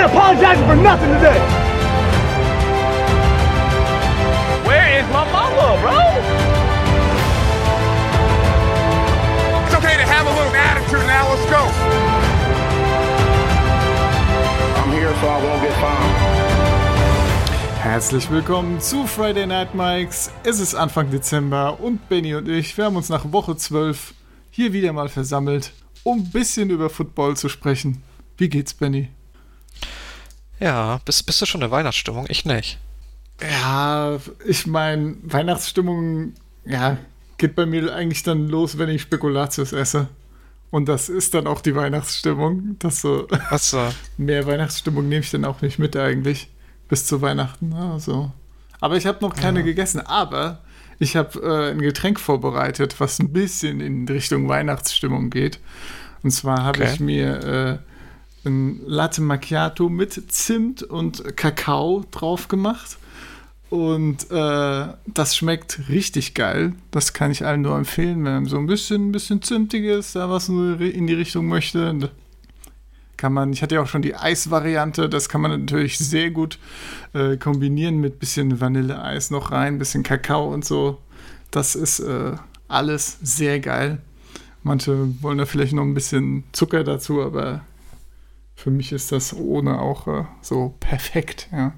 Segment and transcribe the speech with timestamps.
[0.00, 1.40] ain't apologizing for nothing today.
[4.66, 6.00] Where is my mama, bro?
[9.64, 11.28] It's okay to have a little attitude now.
[11.30, 11.62] Let's go.
[14.80, 16.30] I'm here so I won't get found.
[17.82, 20.30] Herzlich willkommen zu Friday Night Mikes.
[20.44, 24.14] Es ist Anfang Dezember und Benny und ich, wir haben uns nach Woche 12
[24.50, 25.72] hier wieder mal versammelt,
[26.04, 28.02] um ein bisschen über Football zu sprechen.
[28.36, 29.08] Wie geht's, Benny?
[30.60, 32.26] Ja, bist, bist du schon in Weihnachtsstimmung?
[32.28, 32.78] Ich nicht.
[33.40, 36.34] Ja, ich meine, Weihnachtsstimmung,
[36.66, 36.98] ja,
[37.38, 40.08] geht bei mir eigentlich dann los, wenn ich Spekulatius esse.
[40.70, 42.76] Und das ist dann auch die Weihnachtsstimmung.
[42.78, 43.88] Das so, Achso.
[44.18, 46.48] mehr Weihnachtsstimmung nehme ich dann auch nicht mit eigentlich.
[46.88, 47.72] Bis zu Weihnachten.
[47.72, 48.30] Also.
[48.80, 50.00] Aber ich habe noch keine gegessen.
[50.00, 50.60] Aber
[50.98, 55.58] ich habe äh, ein Getränk vorbereitet, was ein bisschen in Richtung Weihnachtsstimmung geht.
[56.22, 56.92] Und zwar habe Okay.
[56.92, 57.89] ich mir äh,
[58.44, 62.98] ein Latte Macchiato mit Zimt und Kakao drauf gemacht.
[63.70, 66.74] Und äh, das schmeckt richtig geil.
[66.90, 70.28] Das kann ich allen nur empfehlen, wenn man so ein bisschen, ein bisschen zimtiges, da
[70.28, 72.10] was in die Richtung möchte.
[73.16, 76.58] Kann man, ich hatte ja auch schon die Eisvariante, das kann man natürlich sehr gut
[77.12, 80.98] äh, kombinieren mit bisschen Vanilleeis noch rein, bisschen Kakao und so.
[81.52, 82.32] Das ist äh,
[82.66, 83.98] alles sehr geil.
[84.62, 87.62] Manche wollen da vielleicht noch ein bisschen Zucker dazu, aber
[88.62, 91.72] für mich ist das ohne auch äh, so perfekt, ja.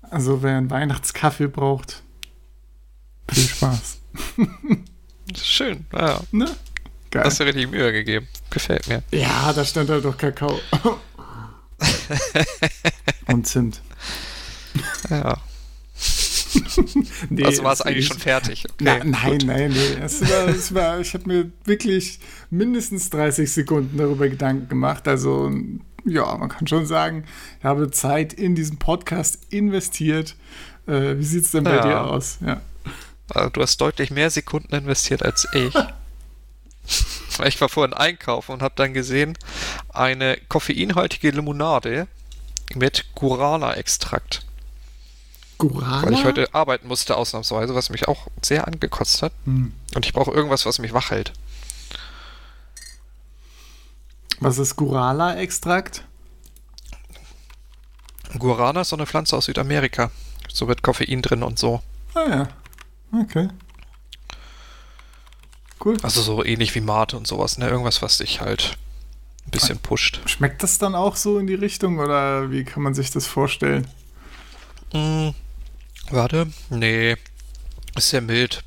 [0.00, 2.02] Also wer einen Weihnachtskaffee braucht,
[3.30, 3.98] viel Spaß.
[5.36, 5.84] Schön.
[5.92, 6.48] Ja, Ne?
[7.10, 7.24] Geil.
[7.24, 8.26] hast du richtig Mühe gegeben.
[8.50, 9.02] Gefällt mir.
[9.10, 10.58] ja, da stand halt doch Kakao.
[13.26, 13.80] Und Zimt.
[15.10, 15.36] Ja.
[17.30, 18.64] Nee, Also war es eigentlich nicht- schon fertig.
[18.64, 19.44] Okay, Na, nein, gut.
[19.46, 20.02] nein, nee.
[20.02, 22.18] Es war, es war, ich habe mir wirklich
[22.50, 25.06] mindestens 30 Sekunden darüber Gedanken gemacht.
[25.08, 25.50] Also,
[26.04, 27.24] ja, man kann schon sagen,
[27.58, 30.36] ich habe Zeit in diesen Podcast investiert.
[30.86, 31.82] Äh, wie sieht es denn bei Ja.
[31.82, 32.38] dir aus?
[32.44, 32.60] Ja.
[33.30, 35.74] Also, du hast deutlich mehr Sekunden investiert als ich.
[37.46, 39.36] ich war vorhin einkaufen und habe dann gesehen,
[39.88, 42.06] eine koffeinhaltige Limonade
[42.74, 44.44] mit Guarana-Extrakt.
[45.68, 46.02] Guarana?
[46.02, 49.32] Weil ich heute arbeiten musste, ausnahmsweise, was mich auch sehr angekotzt hat.
[49.44, 49.72] Hm.
[49.94, 51.32] Und ich brauche irgendwas, was mich wach hält.
[54.40, 56.04] Was ist Guarana-Extrakt?
[58.38, 60.10] Guarana ist so eine Pflanze aus Südamerika.
[60.52, 61.82] So mit Koffein drin und so.
[62.14, 62.48] Ah ja.
[63.22, 63.48] Okay.
[65.84, 65.96] Cool.
[66.02, 67.68] Also so ähnlich wie Mate und sowas, ne?
[67.68, 68.78] Irgendwas, was dich halt
[69.46, 70.20] ein bisschen pusht.
[70.26, 73.86] Schmeckt das dann auch so in die Richtung oder wie kann man sich das vorstellen?
[74.92, 75.30] Mm,
[76.10, 76.46] warte.
[76.70, 77.16] Nee.
[77.96, 78.62] Ist sehr mild.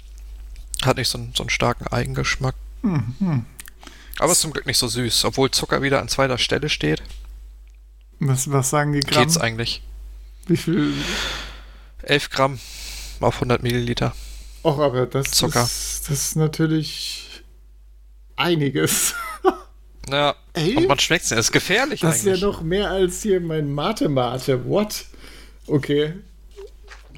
[0.83, 2.55] Hat nicht so, einen- so einen starken Eigengeschmack.
[2.81, 3.45] Mhm.
[4.19, 5.25] Aber ist zum Glück nicht so süß.
[5.25, 7.01] Obwohl Zucker wieder an zweiter Stelle steht,
[8.19, 9.23] Was, was sagen die Gramm?
[9.23, 9.81] geht's eigentlich.
[10.47, 10.93] Wie viel?
[12.03, 12.59] 11 Gramm
[13.19, 14.15] auf 100 Milliliter.
[14.63, 15.63] Och, aber das Zucker.
[15.63, 17.43] ist, das ist natürlich
[18.35, 19.13] einiges.
[20.09, 20.35] Ja.
[20.53, 20.73] Ey?
[20.77, 21.37] Und man schmeckt's nicht.
[21.37, 22.41] Das ist gefährlich Das ist ja eigentlich.
[22.43, 24.63] noch mehr als hier mein Mate-Mate.
[24.65, 25.03] What?
[25.65, 26.13] Okay.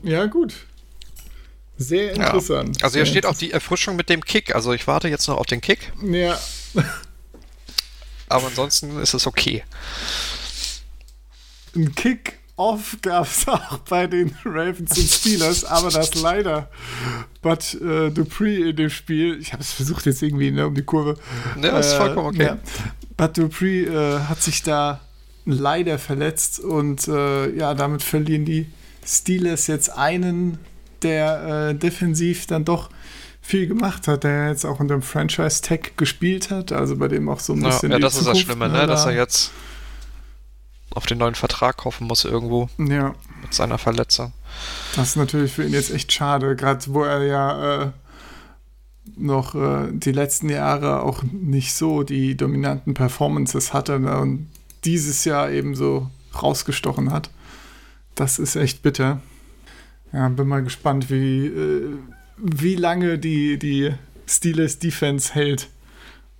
[0.04, 0.54] Ja, gut.
[1.78, 2.26] Sehr Ja.
[2.26, 2.84] interessant.
[2.84, 4.54] Also hier Sehr steht auch die Erfrischung mit dem Kick.
[4.54, 5.92] Also ich warte jetzt noch auf den Kick.
[6.04, 6.38] Ja.
[8.28, 9.64] Aber ansonsten ist es okay.
[11.76, 16.70] Ein Kick-Off gab es auch bei den Ravens und Steelers, aber das leider
[17.42, 20.84] Bud äh, Dupree in dem Spiel, ich habe es versucht jetzt irgendwie ne, um die
[20.84, 21.16] Kurve.
[21.56, 22.44] Ne, das ist vollkommen okay.
[22.44, 22.58] Ja,
[23.16, 25.00] Bud Dupree äh, hat sich da
[25.46, 28.68] leider verletzt und äh, ja, damit verlieren die
[29.18, 30.60] Steelers jetzt einen,
[31.02, 32.90] der äh, defensiv dann doch
[33.42, 37.40] viel gemacht hat, der jetzt auch unter dem Franchise-Tag gespielt hat, also bei dem auch
[37.40, 38.86] so ein Ja, bisschen ja die das ist das Zukunft, Schlimme, ne?
[38.86, 39.52] Dass da- er jetzt
[40.94, 44.34] auf den neuen Vertrag hoffen muss irgendwo Ja, mit seiner Verletzung.
[44.96, 47.92] Das ist natürlich für ihn jetzt echt schade, gerade wo er ja äh,
[49.18, 54.48] noch äh, die letzten Jahre auch nicht so die dominanten Performances hatte ne, und
[54.86, 56.10] dieses Jahr eben so
[56.42, 57.30] rausgestochen hat.
[58.20, 59.22] Das ist echt bitter.
[60.12, 61.96] Ja, bin mal gespannt, wie, äh,
[62.38, 63.94] wie lange die, die
[64.28, 65.70] Steelers Defense hält.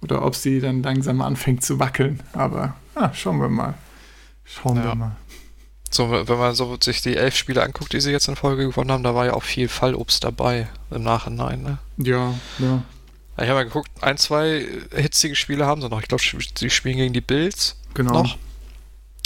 [0.02, 2.20] Oder ob sie dann langsam anfängt zu wackeln.
[2.34, 3.76] Aber ja, schauen wir mal.
[4.44, 4.84] Schauen Ja.
[4.88, 5.16] wir mal.
[5.90, 8.92] So, wenn man so sich die elf Spiele anguckt, die sie jetzt in Folge gewonnen
[8.92, 11.64] haben, da war ja auch viel Fallobst dabei im Nachhinein.
[11.64, 11.78] Ne?
[11.98, 12.84] Ja, ja.
[13.38, 16.02] Ich habe mal geguckt, ein, zwei hitzige Spiele haben sie noch.
[16.02, 16.22] Ich glaube,
[16.58, 18.24] sie spielen gegen die Bills Genau.
[18.24, 18.38] noch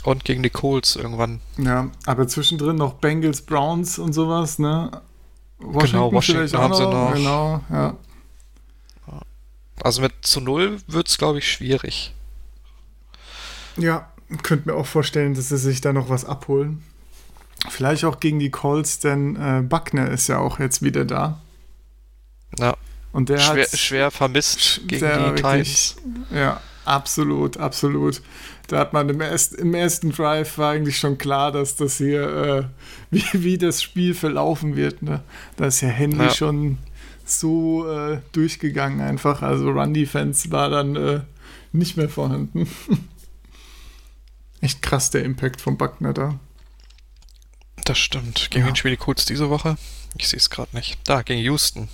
[0.04, 1.40] und gegen die Colts irgendwann.
[1.58, 4.92] Ja, aber zwischendrin noch Bengals, Browns und sowas, ne?
[5.60, 7.14] Genau, Washington vielleicht auch haben sie noch.
[7.14, 7.96] Genau, ja.
[9.82, 12.14] Also mit zu null wird es, glaube ich, schwierig.
[13.76, 14.08] Ja,
[14.44, 16.84] könnte mir auch vorstellen, dass sie sich da noch was abholen.
[17.70, 21.40] Vielleicht auch gegen die Colts, denn äh, Buckner ist ja auch jetzt wieder da.
[22.60, 22.76] Ja.
[23.14, 25.96] Und der Schwer, hat schwer vermisst gegen die wirklich- Titans.
[26.32, 28.22] Ja, absolut, absolut.
[28.68, 32.22] Da hat man im, erst, im ersten Drive war eigentlich schon klar, dass das hier,
[32.22, 32.64] äh,
[33.12, 35.02] wie, wie das Spiel verlaufen wird.
[35.02, 35.22] Ne?
[35.58, 36.30] Da ist ja Henry Ja.
[36.32, 36.78] schon
[37.26, 39.42] so äh, durchgegangen einfach.
[39.42, 41.22] Also Run-Defense war dann äh,
[41.72, 42.68] nicht mehr vorhanden.
[44.62, 46.40] Echt krass der Impact von Buckner da.
[47.86, 48.48] Das stimmt.
[48.50, 48.68] Gegen Ja.
[48.70, 49.78] wen spielen die Colts diese Woche?
[50.18, 50.98] Ich sehe es gerade nicht.
[51.06, 51.90] Da, gegen Houston.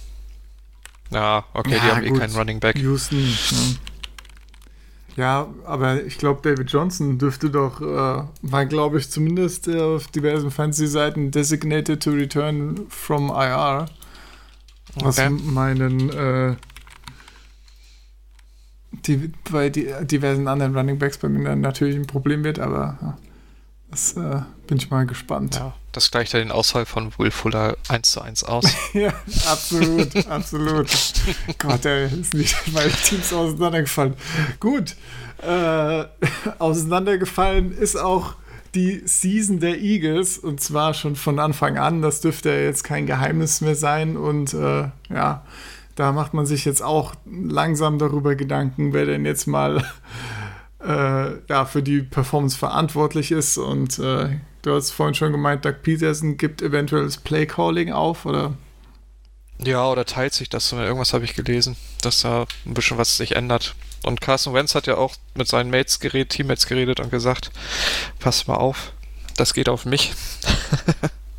[1.09, 2.19] Ja, okay, Ja, die haben eh gut.
[2.19, 2.77] keinen Running Back.
[2.77, 3.17] Houston.
[3.23, 3.75] Ne?
[5.19, 10.07] Ja, aber ich glaube, David Johnson dürfte doch, äh, war glaube ich zumindest äh, auf
[10.07, 13.87] diversen Fantasy-Seiten designated to return from IR.
[14.95, 15.29] Was Okay.
[15.29, 16.55] meinen äh,
[18.91, 22.97] die, bei die, diversen anderen Running Backs bei mir dann natürlich ein Problem wird, aber
[23.01, 23.17] ja,
[23.91, 25.55] das äh, bin ich mal gespannt.
[25.55, 28.65] Ja, das gleicht ja den Ausfall von Will Fuller 1 zu 1 aus.
[28.93, 29.13] Ja,
[29.49, 30.87] absolut, absolut.
[31.57, 34.15] Gott, ey, ist nicht meine Teams auseinandergefallen.
[34.59, 34.95] Gut,
[35.41, 36.05] äh,
[36.59, 38.35] auseinandergefallen ist auch
[38.75, 42.01] die Season der Eagles und zwar schon von Anfang an.
[42.01, 45.43] Das dürfte ja jetzt kein Geheimnis mehr sein und äh, ja,
[45.95, 49.83] da macht man sich jetzt auch langsam darüber Gedanken, wer denn jetzt mal
[50.83, 55.75] äh, ja, für die Performance verantwortlich ist und äh, du hast vorhin schon gemeint, Doug
[55.83, 58.53] Peterson gibt eventuell das Play-Calling auf, oder?
[59.63, 60.71] ja, oder teilt sich das?
[60.71, 63.75] Irgendwas habe ich gelesen, dass da ein bisschen was sich ändert.
[64.03, 67.51] Und Carson Wentz hat ja auch mit seinen Mates geredet, Teammates geredet und gesagt,
[68.19, 68.93] pass mal auf,
[69.35, 70.13] das geht auf mich.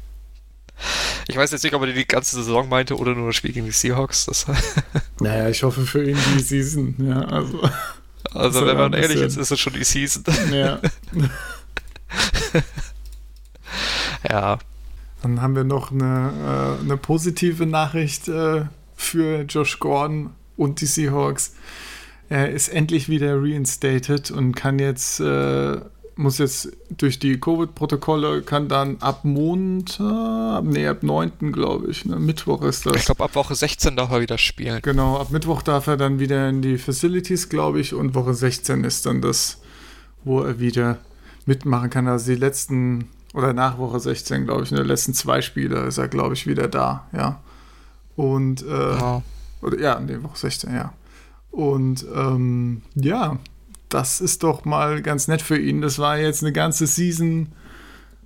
[1.28, 3.66] ich weiß jetzt nicht, ob er die ganze Saison meinte oder nur das Spiel gegen
[3.66, 4.26] die Seahawks.
[4.26, 4.46] Das,
[5.20, 7.60] Naja, ich hoffe für ihn die Season, ja, also,
[8.32, 10.24] also, So, wenn man ehrlich ist, ist es schon die Season.
[10.52, 10.80] ja.
[14.28, 14.58] ja,
[15.22, 18.64] Dann haben wir noch eine, äh, eine positive Nachricht äh,
[18.94, 21.54] für Josh Gordon und die Seahawks.
[22.28, 25.80] Er ist endlich wieder reinstated und kann jetzt, äh,
[26.20, 31.52] muss jetzt durch die Covid-Protokolle, kann dann ab Montag, nee, ab 9.
[31.52, 32.96] glaube ich, ne, Mittwoch ist das.
[32.96, 34.80] ich glaube, ab Woche 16 darf er wieder spielen.
[34.82, 38.84] Genau, ab Mittwoch darf er dann wieder in die Facilities, glaube ich, und Woche 16
[38.84, 39.58] ist dann das,
[40.24, 40.98] wo er wieder
[41.46, 42.06] mitmachen kann.
[42.06, 45.98] Also die letzten, oder nach Woche 16, glaube ich, in den letzten zwei Spiele ist
[45.98, 47.40] er, glaube ich, wieder da, ja.
[48.16, 49.22] Und, äh, Ja.
[49.62, 50.92] oder, ja, nee, Woche 16, ja.
[51.50, 53.38] Und, ähm, ja,
[53.90, 55.80] das ist doch mal ganz nett für ihn.
[55.82, 57.48] Das war jetzt eine ganze Season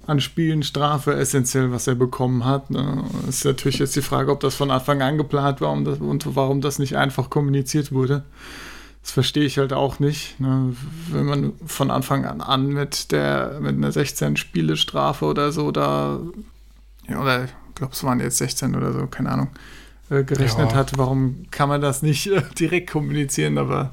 [0.07, 2.71] an Spielen Strafe essentiell, was er bekommen hat.
[2.71, 3.05] Ne?
[3.29, 6.37] Ist natürlich jetzt die Frage, ob das von Anfang an geplant war und, das, und
[6.37, 8.23] warum das nicht einfach kommuniziert wurde.
[9.03, 10.39] Das verstehe ich halt auch nicht.
[10.41, 10.75] Ne?
[11.11, 15.71] Wenn man von Anfang an, an mit der mit einer 16 Spiele Strafe oder so
[15.73, 16.21] da
[17.09, 19.49] ja, oder ich glaube, es waren jetzt 16 oder so, keine Ahnung,
[20.11, 20.77] äh, gerechnet Ja.
[20.77, 23.59] hat, warum kann man das nicht äh, direkt kommunizieren?
[23.59, 23.91] Aber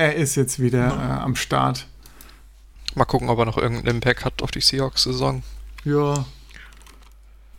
[0.00, 1.86] er ist jetzt wieder äh, am Start.
[2.94, 5.42] Mal gucken, ob er noch irgendeinen Impact hat auf die Seahawks-Saison.
[5.84, 6.24] Ja,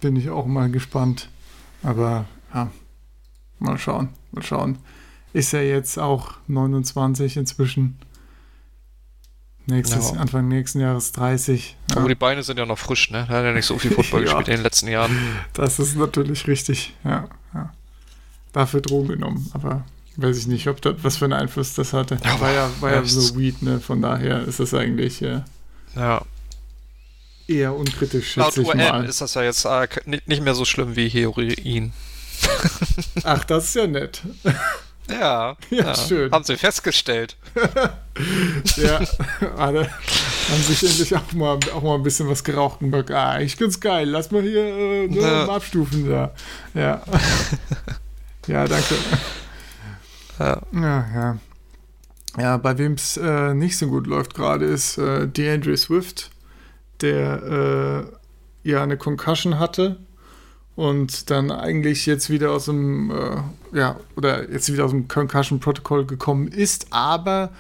[0.02, 1.30] bin ich auch mal gespannt.
[1.84, 2.70] Aber ja,
[3.60, 4.78] mal schauen, mal schauen.
[5.34, 7.98] Ist er jetzt auch 29 inzwischen?
[9.68, 10.20] Nächstes, Ja.
[10.20, 11.78] Anfang nächsten Jahres 30.
[11.92, 13.20] Ja, Aber die Beine sind ja noch frisch, ne?
[13.30, 15.16] Er hat ja nicht so viel Football gespielt in den letzten Jahren.
[15.54, 16.94] das ist natürlich richtig.
[17.04, 17.72] Ja, ja.
[18.52, 19.86] Dafür Drogen genommen, aber
[20.22, 22.18] weiß ich nicht, ob das was für einen Einfluss das hatte.
[22.24, 23.80] Ja, war ja, war ja ja, so Weed, ne?
[23.80, 25.42] Von daher ist das eigentlich äh,
[25.96, 26.22] Ja.
[27.48, 29.06] eher unkritisch, Laut UM mal.
[29.06, 31.94] ist das ja jetzt äh, nicht mehr so schlimm wie Heroin.
[33.24, 34.22] Ach, das ist ja nett.
[35.10, 36.32] Ja, Ja, schön.
[36.32, 37.36] Haben sie festgestellt.
[38.78, 39.00] Ja,
[39.58, 43.40] alle haben sich endlich auch mal, auch mal ein bisschen was geraucht und gesagt, ah,
[43.42, 45.50] ich ganz geil, lass mal hier äh, ne, Ja.
[45.50, 46.32] abstufen da.
[46.74, 47.02] Ja.
[48.48, 48.96] ja, danke.
[50.42, 50.62] Ja.
[50.74, 51.38] Ja, ja.
[52.38, 56.32] Ja, bei wem es äh, nicht so gut läuft gerade ist äh, DeAndre Swift,
[57.02, 58.08] der
[58.64, 59.98] äh, ja eine Concussion hatte
[60.76, 66.06] und dann eigentlich jetzt wieder aus dem, äh, ja, oder jetzt wieder aus dem Concussion-Protokoll
[66.06, 67.52] gekommen ist, aber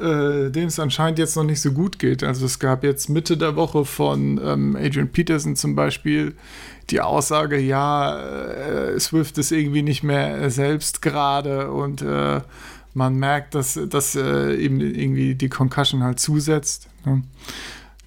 [0.00, 2.22] äh, dem es anscheinend jetzt noch nicht so gut geht.
[2.22, 6.34] Also es gab jetzt Mitte der Woche von ähm, Adrian Peterson zum Beispiel
[6.90, 12.40] die Aussage, ja, äh, Swift ist irgendwie nicht mehr er selbst gerade und äh,
[12.94, 16.88] man merkt, dass, dass äh, eben irgendwie die Concussion halt zusetzt.
[17.04, 17.22] Ne?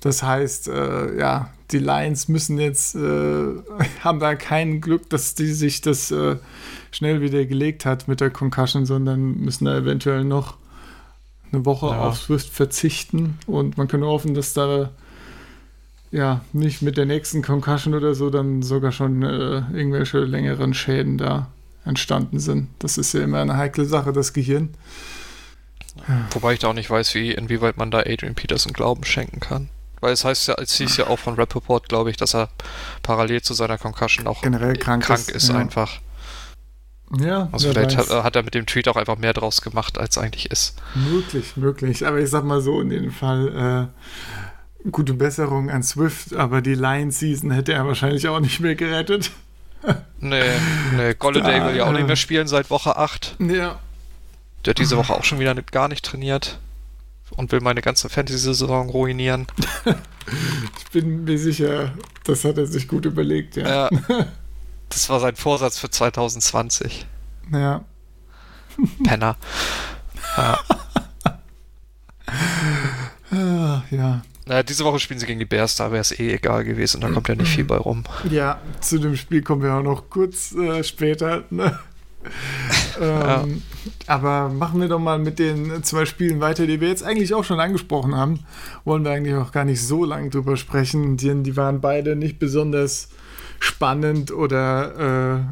[0.01, 2.99] Das heißt, äh, ja, die Lions müssen jetzt, äh,
[4.03, 6.37] haben da kein Glück, dass die sich das äh,
[6.91, 10.57] schnell wieder gelegt hat mit der Concussion, sondern müssen da eventuell noch
[11.51, 12.01] eine Woche Ja.
[12.01, 14.89] auf Swift verzichten und man kann hoffen, dass da
[16.11, 21.17] ja nicht mit der nächsten Concussion oder so dann sogar schon äh, irgendwelche längeren Schäden
[21.17, 21.47] da
[21.85, 22.67] entstanden sind.
[22.79, 24.69] Das ist ja immer eine heikle Sache, das Gehirn.
[26.31, 29.69] Wobei ich da auch nicht weiß, wie, inwieweit man da Adrian Peterson Glauben schenken kann.
[29.99, 32.49] Weil es heißt ja, es hieß ja auch von Rappaport, glaube ich, dass er
[33.03, 35.57] parallel zu seiner Concussion auch Generell krank krank ist, ist, ja.
[35.57, 35.99] einfach.
[37.19, 40.17] Ja, Also vielleicht hat, hat er mit dem Tweet auch einfach mehr draus gemacht, als
[40.17, 40.75] eigentlich ist.
[40.95, 42.05] Möglich, möglich.
[42.07, 43.91] Aber ich sag mal so, in dem Fall
[44.85, 49.31] äh, gute Besserung an Swift, aber die Lion-Season hätte er wahrscheinlich auch nicht mehr gerettet.
[50.19, 50.43] Nee,
[50.95, 53.35] nee, Golladay Da, will ja auch nicht äh, mehr spielen seit Woche 8.
[53.39, 53.79] Ja.
[54.65, 56.59] Der hat diese Woche auch schon wieder nicht, gar nicht trainiert
[57.31, 59.47] und will meine ganze Fantasy-Saison ruinieren.
[60.77, 61.93] Ich bin mir sicher,
[62.25, 63.89] das hat er sich gut überlegt, ja.
[63.89, 63.89] Ja,
[64.91, 67.05] das war sein Vorsatz für 2020.
[67.51, 67.83] Ja.
[69.03, 69.35] Penner.
[70.37, 70.59] Ja.
[73.89, 74.21] Ja.
[74.45, 76.99] Naja, diese Woche spielen sie gegen die Bears, da wäre es eh egal gewesen.
[76.99, 78.03] Da kommt ja nicht viel bei rum.
[78.29, 81.43] Ja, zu dem Spiel kommen wir auch noch kurz äh, später.
[81.49, 81.79] Ne?
[83.01, 83.61] ähm,
[84.07, 87.43] Aber machen wir doch mal mit den zwei Spielen weiter, die wir jetzt eigentlich auch
[87.43, 88.39] schon angesprochen haben.
[88.83, 91.17] Wollen wir eigentlich auch gar nicht so lange drüber sprechen.
[91.17, 93.09] Die, die waren beide nicht besonders
[93.61, 95.43] spannend oder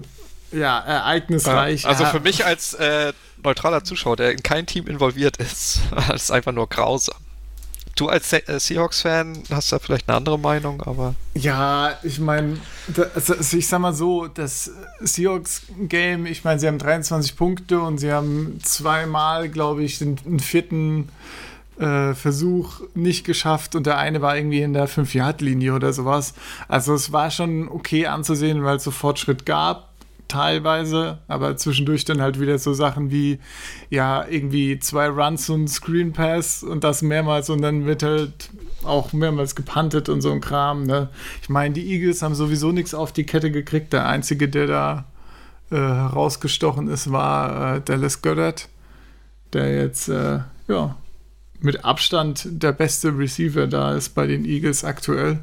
[0.52, 1.86] äh, ja, ereignisreich.
[1.86, 3.14] Also für mich als äh,
[3.44, 7.18] neutraler Zuschauer, der in kein Team involviert ist, das ist einfach nur grausam.
[7.96, 12.58] Du als Se äh, Seahawks-Fan hast da vielleicht eine andere Meinung, aber Ja, ich meine,
[13.14, 18.12] also ich sag mal so, das Seahawks-Game, ich meine, sie haben 23 Punkte und sie
[18.12, 21.10] haben zweimal, glaube ich, den, den vierten
[21.80, 26.34] äh, Versuch nicht geschafft und der eine war irgendwie in der 5-Yard-Linie oder sowas.
[26.68, 29.90] Also es war schon okay anzusehen, weil es so Fortschritt gab,
[30.28, 33.40] teilweise, aber zwischendurch dann halt wieder so Sachen wie,
[33.90, 38.50] ja, irgendwie zwei Runs und Screen Pass und das mehrmals und dann wird halt
[38.84, 40.84] auch mehrmals gepantet und so ein Kram.
[40.84, 41.10] Ne?
[41.42, 43.92] Ich meine, die Eagles haben sowieso nichts auf die Kette gekriegt.
[43.92, 45.06] Der einzige, der da
[45.72, 48.70] äh, herausgestochen ist, war äh, Dallas Goddard,
[49.54, 50.96] der jetzt äh, ja
[51.62, 55.40] mit Abstand der beste Receiver da ist bei den Eagles aktuell.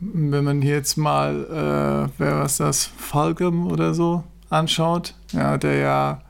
[0.00, 5.74] Wenn man hier jetzt mal, äh, wer war das, Falcom oder so anschaut, ja, der
[5.76, 6.22] ja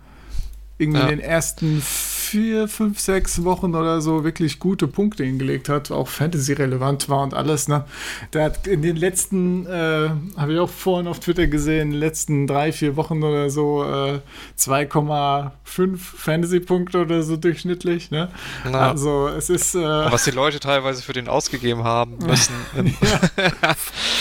[0.78, 1.08] irgendwie Ja.
[1.08, 6.08] in den ersten vier, fünf, sechs Wochen oder so wirklich gute Punkte hingelegt hat, auch
[6.08, 7.68] Fantasy-relevant war und alles.
[7.68, 7.84] Ne?
[8.32, 12.00] Der hat in den letzten, äh, habe ich auch vorhin auf Twitter gesehen, in den
[12.00, 14.18] letzten drei, vier Wochen oder so äh,
[14.58, 18.10] 2,5 Fantasy-Punkte oder so durchschnittlich.
[18.10, 18.28] Ne?
[18.68, 18.90] Na.
[18.90, 22.88] Also es ist äh, was die Leute teilweise für den ausgegeben haben müssen, in,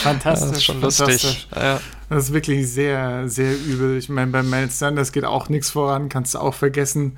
[0.03, 0.49] fantastisch.
[0.49, 1.23] das ist schon fantastisch.
[1.23, 1.47] lustig.
[1.55, 1.79] Ja.
[2.09, 3.97] Das ist wirklich sehr, sehr übel.
[3.97, 7.17] Ich meine, bei Miles Sanders geht auch nichts voran, kannst du auch vergessen.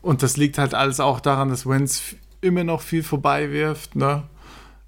[0.00, 4.24] Und das liegt halt alles auch daran, dass Wenz immer noch viel vorbei wirft, ne?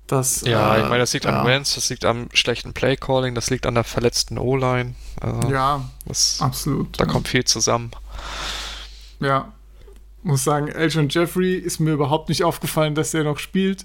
[0.06, 1.40] Das, Ja, äh, ich meine, das liegt ja.
[1.40, 4.94] an Wentz, das liegt am schlechten Playcalling, das liegt an der verletzten O-Line.
[5.20, 7.00] Also, Ja, das, absolut.
[7.00, 7.90] da kommt viel zusammen.
[9.20, 9.52] Ja.
[10.22, 13.84] Muss sagen, Elgin Jeffrey ist mir überhaupt nicht aufgefallen, dass er noch spielt.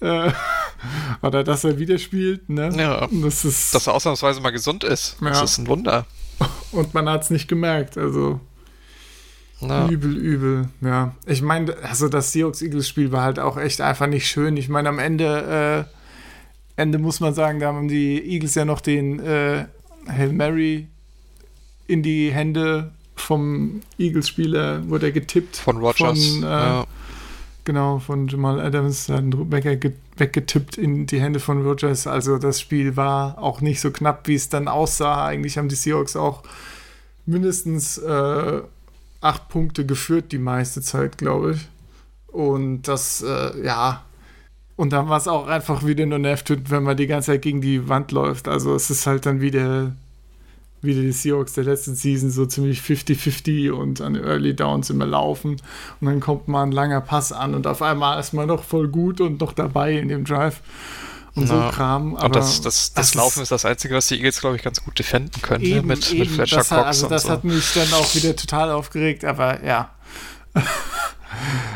[0.00, 0.30] Äh,
[1.22, 2.70] oder dass er wieder spielt, ne?
[2.76, 3.08] Ja.
[3.10, 5.44] Das ist, Dass er ausnahmsweise mal gesund ist, das Ja.
[5.44, 6.06] ist ein Wunder.
[6.72, 7.98] und man hat es nicht gemerkt.
[7.98, 8.40] Also,
[9.60, 9.88] Ja.
[9.88, 11.14] Übel, übel, ja.
[11.26, 14.56] Ich meine, also das Seahawks-Eagles-Spiel war halt auch echt einfach nicht schön.
[14.56, 15.86] Ich meine, am Ende,
[16.76, 19.64] äh, Ende muss man sagen, da haben die Eagles ja noch den äh,
[20.08, 20.86] Hail Mary
[21.88, 25.56] in die Hände vom Eagles-Spieler, wurde er getippt.
[25.56, 26.24] Von Rogers.
[26.28, 26.86] Von, äh, ja.
[27.68, 32.06] Genau, von Jamal Adams, wegge- weggetippt in die Hände von Rogers.
[32.06, 35.26] Also das Spiel war auch nicht so knapp, wie es dann aussah.
[35.26, 36.42] Eigentlich haben die Seahawks auch
[37.26, 38.62] mindestens äh,
[39.20, 41.68] acht Punkte geführt die meiste Zeit, glaube ich.
[42.28, 44.02] Und das, äh, ja.
[44.76, 47.60] Und dann war es auch einfach wieder nur nervt, wenn man die ganze Zeit gegen
[47.60, 48.48] die Wand läuft.
[48.48, 49.94] Also es ist halt dann wieder,
[50.82, 55.52] wieder die Seahawks der letzten Season so ziemlich 50-50 und an Early Downs immer laufen.
[56.00, 58.88] Und dann kommt mal ein langer Pass an und auf einmal ist man noch voll
[58.88, 60.60] gut und noch dabei in dem Drive.
[61.34, 61.70] Und Ja.
[61.70, 62.14] so Kram.
[62.14, 64.98] Und das, das, das, Laufen ist das Einzige, was die Eagles, glaube ich, ganz gut
[64.98, 65.62] defenden können.
[65.62, 65.68] ne?
[65.70, 67.30] Eben, Mit, eben, mit Fletcher das, hat, Cox also und das so.
[67.30, 69.90] hat mich dann auch wieder total aufgeregt, aber ja.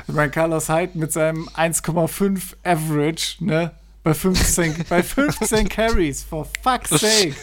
[0.09, 3.73] ich meine, Carlos Hyde mit seinem 1,5 Average, ne?
[4.05, 7.35] Bei 15, bei 15 Carries, for fuck's sake.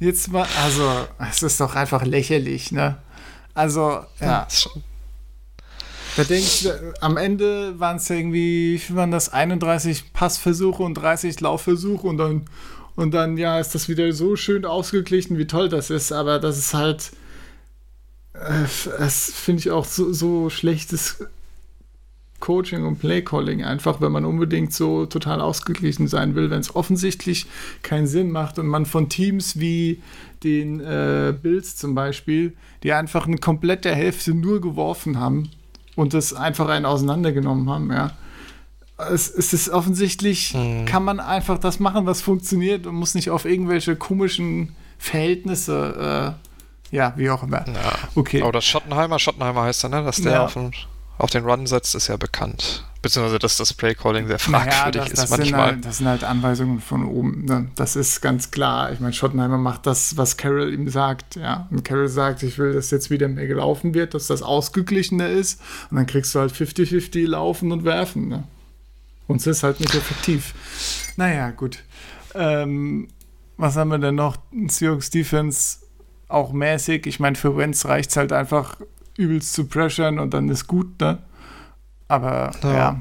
[0.00, 2.98] Jetzt mal, also, es ist doch einfach lächerlich, ne?
[3.54, 4.46] Also, ja.
[6.16, 9.32] Da denkst du, am Ende waren es irgendwie, wie waren das?
[9.32, 12.44] 31 Passversuche und 30 Laufversuche und dann,
[12.96, 16.58] und dann, ja, ist das wieder so schön ausgeglichen, wie toll das ist, aber das
[16.58, 17.12] ist halt,
[18.34, 18.64] äh,
[18.98, 21.24] das finde ich auch so, so schlechtes
[22.44, 27.46] Coaching und Play-Calling einfach, wenn man unbedingt so total ausgeglichen sein will, wenn es offensichtlich
[27.82, 30.02] keinen Sinn macht und man von Teams wie
[30.42, 35.48] den äh, Bills zum Beispiel, die einfach eine komplette Hälfte nur geworfen haben
[35.96, 38.10] und das einfach einen auseinandergenommen haben, ja.
[38.96, 40.84] Es, es ist offensichtlich, Mhm.
[40.84, 46.36] kann man einfach das machen, was funktioniert und muss nicht auf irgendwelche komischen Verhältnisse,
[46.92, 47.64] äh, ja, wie auch immer.
[47.66, 47.92] Ja.
[48.14, 48.42] Okay.
[48.42, 50.04] Aber das Schottenheimer, Schottenheimer heißt er, ne?
[50.04, 50.44] Dass der Ja.
[50.44, 50.70] auf, den,
[51.18, 52.84] auf den Run setzt, ist ja bekannt.
[53.02, 55.66] Beziehungsweise, dass das Playcalling sehr Naja, fragwürdig das, ist das, sind manchmal.
[55.66, 57.44] halt, das sind halt Anweisungen von oben.
[57.44, 57.68] Ne?
[57.74, 58.92] Das ist ganz klar.
[58.92, 61.36] Ich meine, Schottenheimer macht das, was Carroll ihm sagt.
[61.36, 61.68] Ja?
[61.70, 65.60] Und Carroll sagt, ich will, dass jetzt wieder mehr gelaufen wird, dass das ausgeglichener ist.
[65.90, 68.28] Und dann kriegst du halt 50-50 laufen und werfen.
[68.28, 68.44] Ne?
[69.26, 70.54] Und es ist halt nicht effektiv.
[71.16, 71.80] Naja, gut.
[72.34, 73.08] Ähm,
[73.58, 74.38] was haben wir denn noch?
[74.68, 75.80] Seahawks Defense
[76.28, 77.06] auch mäßig.
[77.06, 78.78] Ich meine, für Wentz reicht es halt einfach
[79.16, 81.18] übelst zu pressure und dann ist gut, ne?
[82.08, 82.72] Aber Ja.
[82.72, 83.00] ja.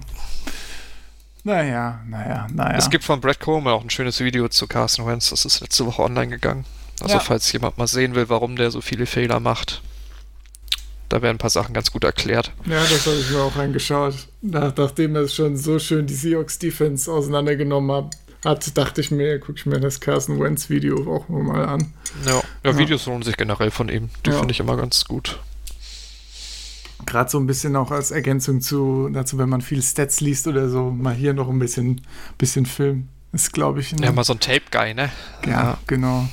[1.45, 2.77] Naja, naja, naja.
[2.77, 5.29] Es gibt von Brad Coleman auch ein schönes Video zu Carson Wentz.
[5.29, 6.65] Das ist letzte Woche online gegangen.
[7.01, 7.19] Also, Ja.
[7.19, 9.81] falls jemand mal sehen will, warum der so viele Fehler macht,
[11.09, 12.53] da werden ein paar Sachen ganz gut erklärt.
[12.65, 14.15] Ja, das habe ich mir auch angeschaut.
[14.41, 18.15] Nach, nachdem er schon so schön die Seahawks Defense auseinandergenommen hat,
[18.45, 21.93] hat dachte ich mir, gucke ich mir das Carson Wentz Video auch mal an.
[22.25, 24.09] Ja, ja Videos lohnen sich generell von ihm.
[24.25, 24.37] Die Ja.
[24.37, 25.39] finde ich immer ganz gut.
[27.13, 30.67] Gerade so ein bisschen auch als Ergänzung zu, dazu, wenn man viel Stats liest oder
[30.67, 32.01] so, mal hier noch ein bisschen,
[32.39, 33.07] bisschen Film.
[33.33, 35.11] Ist, glaube ich, Ja, mal so ein Tape-Guy, ne?
[35.45, 36.27] Ja, genau.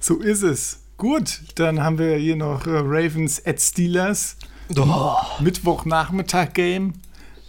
[0.00, 0.80] So ist es.
[0.98, 4.36] Gut, dann haben wir hier noch äh, Ravens at Steelers.
[4.76, 5.16] Oh.
[5.40, 6.92] Mittwochnachmittag-Game.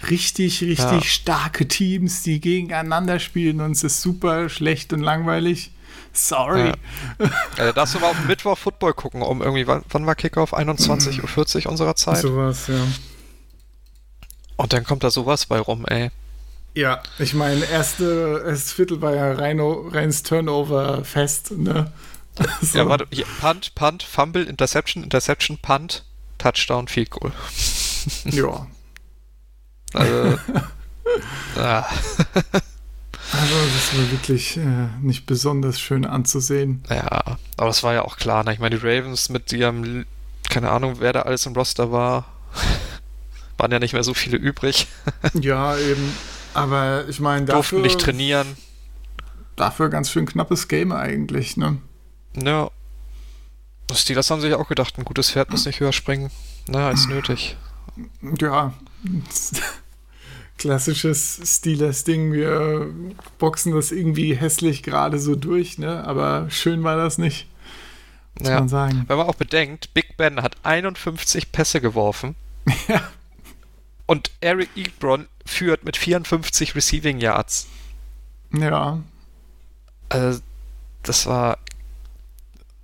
[0.10, 1.02] Richtig, richtig Ja.
[1.02, 5.74] starke Teams, die gegeneinander spielen und es ist super schlecht und langweilig.
[6.18, 6.72] Sorry.
[7.58, 7.70] Ja.
[7.70, 10.54] Äh, darfst du mal auf Mittwoch Football gucken, um irgendwie, wann, wann war Kickoff?
[10.54, 12.18] 21.40 Uhr unserer Zeit?
[12.18, 12.86] Sowas, ja.
[14.56, 16.12] Und dann kommt da sowas bei rum, ey.
[16.74, 21.92] Ja, ich meine, erste, erstes Viertel war ja rein, reins Turnover-Fest, ne?
[22.62, 22.80] So.
[22.80, 26.04] Ja, warte, hier, Punt, Punt, Fumble, Interception, Interception, Punt,
[26.38, 27.32] Touchdown, Field Goal.
[28.26, 28.68] ja.
[29.94, 30.38] Also,
[31.58, 31.86] ah,
[33.40, 36.84] Also, das war wirklich äh, nicht besonders schön anzusehen.
[36.90, 37.24] ja,
[37.58, 38.44] aber das war ja auch klar.
[38.44, 38.54] Ne?
[38.54, 40.06] Ich meine, die Ravens mit ihrem,
[40.50, 42.26] keine Ahnung, wer da alles im Roster war,
[43.58, 44.88] waren ja nicht mehr so viele übrig,
[45.34, 46.14] Ja, eben.
[46.54, 48.48] Aber ich meine, durften dafür, nicht trainieren.
[49.58, 51.78] dafür ganz schön knappes Game eigentlich, ne?
[52.42, 52.70] Ja.
[53.92, 56.32] Die Steelers haben sich auch gedacht, ein gutes Pferd muss nicht höher springen,
[56.68, 57.58] ne, als nötig.
[58.40, 58.74] Ja.
[60.58, 62.32] Klassisches Steelers-Ding.
[62.32, 62.90] Wir
[63.40, 66.04] boxen das irgendwie hässlich gerade so durch, ne?
[66.06, 67.48] Aber schön war das nicht,
[68.40, 68.60] muss Ja.
[68.60, 69.04] man sagen.
[69.08, 72.36] Wenn man auch bedenkt, Big Ben hat 51 Pässe geworfen
[72.88, 73.02] Ja.
[74.06, 77.68] und Eric Ebron führt mit 54 Receiving Yards.
[78.52, 79.00] Ja.
[80.10, 80.40] Also,
[81.04, 81.58] das war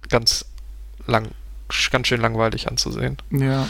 [0.09, 0.45] ganz
[1.07, 1.29] lang,
[1.89, 3.17] ganz schön langweilig anzusehen.
[3.31, 3.67] Ja.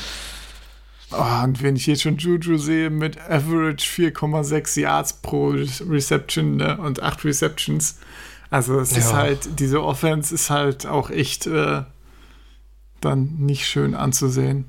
[1.14, 5.50] Oh, und wenn ich jetzt schon Juju sehe mit Average 4,6 Yards pro
[5.90, 6.78] Reception ne?
[6.78, 8.00] und 8 Receptions.
[8.50, 9.18] Also es ist Ja.
[9.18, 11.84] halt, diese Offense ist halt auch echt äh,
[13.02, 14.66] dann nicht schön anzusehen.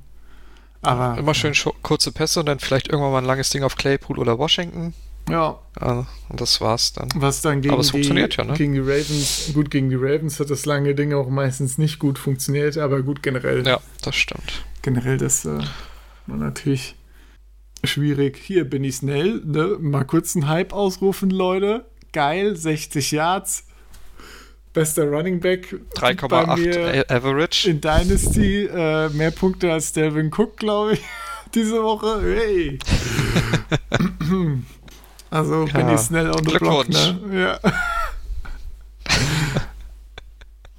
[0.82, 1.52] Aber Immer schön
[1.82, 4.94] kurze Pässe und dann vielleicht irgendwann mal ein langes Ding auf Claypool oder Washington.
[5.28, 7.08] ja, Ja, und das war's dann.
[7.14, 8.54] was dann gegen, Aber es die, funktioniert ja, ne?
[8.54, 12.18] gegen die Ravens, gut gegen die Ravens hat das lange Ding auch meistens nicht gut
[12.18, 13.64] funktioniert, aber gut generell.
[13.64, 14.64] Ja, das stimmt.
[14.82, 15.60] generell das äh,
[16.26, 16.94] war natürlich
[17.84, 18.36] schwierig.
[18.38, 19.76] Hier bin ich schnell, ne?
[19.80, 21.84] Mal kurz einen Hype ausrufen, Leute.
[22.12, 23.66] Geil, 60 Yards.
[24.72, 27.68] Bester Running Back bei 3,8 mir A- Average.
[27.70, 28.64] in Dynasty.
[28.64, 31.02] Äh, mehr Punkte als Delvin Cook, glaube ich,
[31.54, 32.22] diese Woche.
[32.22, 32.78] Hey.
[35.30, 37.20] also bin Ja, ich schnell on the block, ne?
[37.32, 37.58] Ja.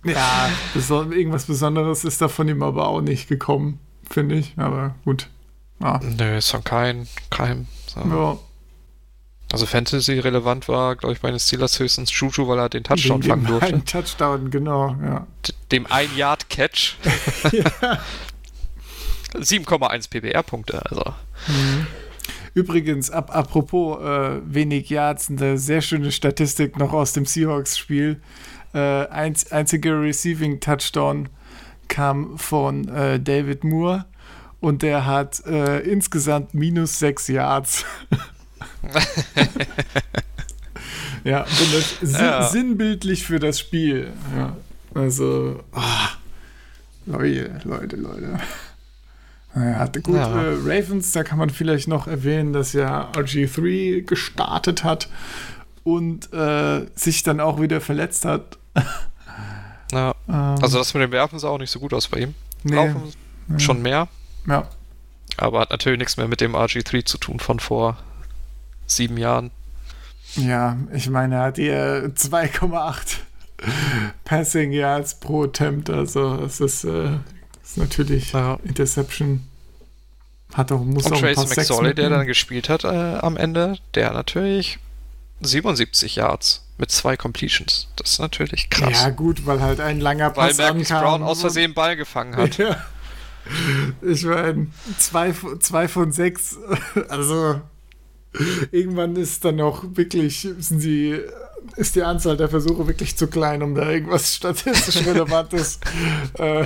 [0.11, 0.49] ja,
[1.11, 3.79] irgendwas Besonderes ist da von ihm aber auch nicht gekommen,
[4.13, 4.53] finde ich.
[4.57, 5.27] Aber gut.
[5.81, 5.99] Ja.
[6.01, 7.67] Nö, ist von kein, kein.
[7.87, 7.99] So.
[8.01, 8.37] Ja,
[9.51, 13.21] Also Fantasy relevant war, glaube ich, bei den Steelers höchstens Juju, weil er den Touchdown
[13.21, 13.73] wegen fangen durfte.
[13.73, 15.27] einen Touchdown, genau, ja.
[15.71, 16.95] Dem 1-Yard-Catch.
[19.33, 21.03] 7,1 PBR-Punkte, also.
[22.53, 28.21] Übrigens, ab, apropos äh, wenig Yards, eine sehr schöne Statistik noch aus dem Seahawks-Spiel.
[28.73, 31.29] Äh, einz, einziger Receiving Touchdown
[31.93, 34.05] kam von äh, David Moore
[34.59, 37.85] und der hat äh, insgesamt minus sechs Yards.
[41.23, 42.43] ja, und das sin Ja.
[42.47, 44.11] sinnbildlich für das Spiel.
[44.35, 44.57] Ja,
[44.95, 46.09] also, ah,
[47.05, 48.39] Leute, Leute, Leute.
[49.53, 50.43] Naja, gut, Ja.
[50.43, 55.09] Äh, Ravens, da kann man vielleicht noch erwähnen, dass ja RG3 gestartet hat
[55.83, 58.57] und äh, sich dann auch wieder verletzt hat.
[60.29, 62.35] Ähm, Also das mit dem Werfen sah auch nicht so gut aus bei ihm.
[62.63, 63.13] nee, Laufen
[63.57, 64.07] schon mehr,
[64.47, 64.67] ja.
[65.37, 67.97] aber hat natürlich nichts mehr mit dem RG3 zu tun von vor
[68.87, 69.51] sieben Jahren.
[70.35, 73.17] ja, ich meine, er hat hier 2,8
[74.25, 77.17] Passing Yards pro Attempt, also es ist, äh,
[77.63, 78.57] ist natürlich Ja.
[78.63, 79.47] Interception.
[80.53, 84.07] Hat auch, muss Und auch Trace McSorley, der dann gespielt hat äh, am Ende, der
[84.07, 84.79] hat natürlich
[85.41, 87.87] 77 Yards mit zwei Completions.
[87.95, 88.91] Das ist natürlich krass.
[89.03, 92.35] Ja, gut, weil halt ein langer Weil Pass Marcus ankam Brown aus Versehen Ball gefangen
[92.35, 92.57] hat.
[92.57, 92.77] Ja.
[94.01, 96.57] Ich meine, zwei, von- zwei von sechs,
[97.09, 97.59] also
[98.71, 101.19] irgendwann ist dann auch wirklich, sind die,
[101.75, 105.79] ist die Anzahl der Versuche wirklich zu klein, um da irgendwas statistisch Relevantes
[106.39, 106.65] äh,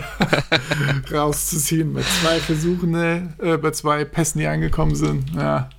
[1.12, 1.93] rauszuziehen.
[1.93, 5.70] Bei zwei Versuchen, ne, äh, bei zwei Pässen, die angekommen sind, ja.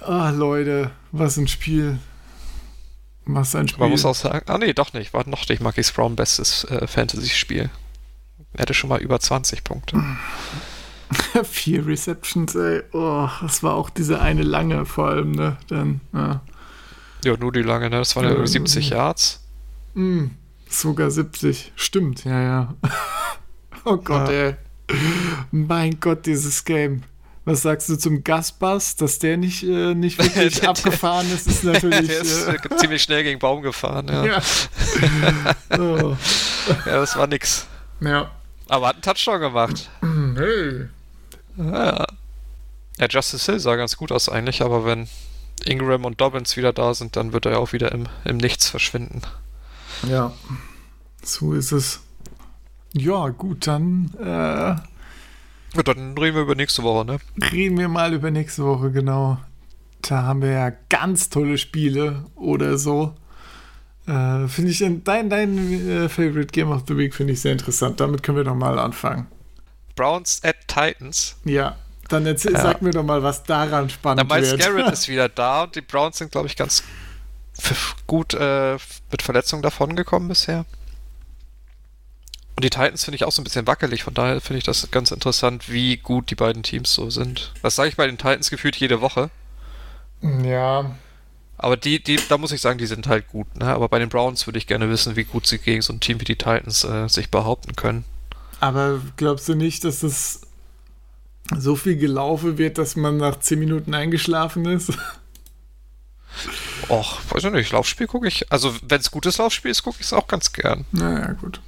[0.00, 1.98] Ah, Leute, was ein Spiel.
[3.26, 3.80] Was ein Spiel.
[3.80, 6.86] Man muss auch sagen, ah nee, doch nicht, war noch nicht Marcus Brown bestes äh,
[6.86, 7.70] Fantasy-Spiel.
[8.52, 10.02] Er hatte schon mal über 20 Punkte.
[11.44, 12.82] Vier Receptions, ey.
[12.92, 15.56] Oh, das war auch diese eine lange vor allem, ne?
[15.68, 16.42] Dann, ja.
[17.24, 17.96] Ja, nur die lange, ne?
[17.98, 19.40] Das waren ja Ja, irgendwie 70 Yards.
[19.94, 20.26] Mm,
[20.68, 21.72] sogar 70.
[21.76, 22.74] Stimmt, ja, ja.
[23.84, 24.34] oh Gott, Ja.
[24.48, 24.56] ey.
[25.50, 27.04] Mein Gott, dieses Game.
[27.46, 32.06] Was sagst du zum Gasbass, dass der nicht, äh, nicht wirklich abgefahren ist, ist natürlich.
[32.08, 34.24] Der ist äh, äh, ziemlich schnell gegen Baum gefahren, ja.
[34.24, 34.42] ja.
[35.78, 36.16] oh,
[36.86, 37.66] Ja, das war nix.
[38.00, 38.30] ja.
[38.66, 39.90] Aber hat einen Touchdown gemacht.
[40.36, 40.86] Hey.
[41.56, 42.06] Ja.
[42.98, 45.06] ja, Justice Hill sah ganz gut aus eigentlich, aber wenn
[45.64, 48.68] Ingram und Dobbins wieder da sind, dann wird er ja auch wieder im, im Nichts
[48.68, 49.22] verschwinden.
[50.08, 50.32] Ja.
[51.22, 52.00] So ist es.
[52.92, 54.76] Ja, gut, dann äh,
[55.74, 57.18] Ja, dann reden wir über nächste Woche, ne?
[57.52, 59.38] reden wir mal über nächste Woche, genau.
[60.02, 63.14] Da haben wir ja ganz tolle Spiele oder so.
[64.06, 68.00] Äh, finde ich, dein, dein äh, Favorite Game of the Week finde ich sehr interessant.
[68.00, 69.26] Damit können wir doch mal anfangen.
[69.96, 71.36] Browns at Titans.
[71.44, 71.76] Ja,
[72.08, 72.60] dann erzähl, Ja.
[72.62, 74.60] sag mir doch mal, was daran Na, spannend Miles wird.
[74.60, 76.82] Garrett ist wieder da und die Browns sind, glaube ich, ganz
[78.06, 78.74] gut äh,
[79.10, 80.66] mit Verletzungen davongekommen bisher.
[82.56, 84.88] Und die Titans finde ich auch so ein bisschen wackelig, von daher finde ich das
[84.92, 87.52] ganz interessant, wie gut die beiden Teams so sind.
[87.62, 89.30] Das sage ich bei den Titans gefühlt jede Woche.
[90.22, 90.94] ja,
[91.58, 93.56] Aber die, die, da muss ich sagen, die sind halt gut.
[93.56, 93.66] Ne?
[93.66, 96.20] Aber bei den Browns würde ich gerne wissen, wie gut sie gegen so ein Team
[96.20, 98.04] wie die Titans äh, sich behaupten können.
[98.60, 100.42] aber glaubst du nicht, dass es
[101.58, 104.92] so viel gelaufen wird, dass man nach 10 Minuten eingeschlafen ist?
[106.88, 108.50] Och, weiß ich nicht, Laufspiel gucke ich.
[108.52, 110.84] Also, wenn es gutes Laufspiel ist, gucke ich es auch ganz gern.
[110.92, 111.60] Naja, gut.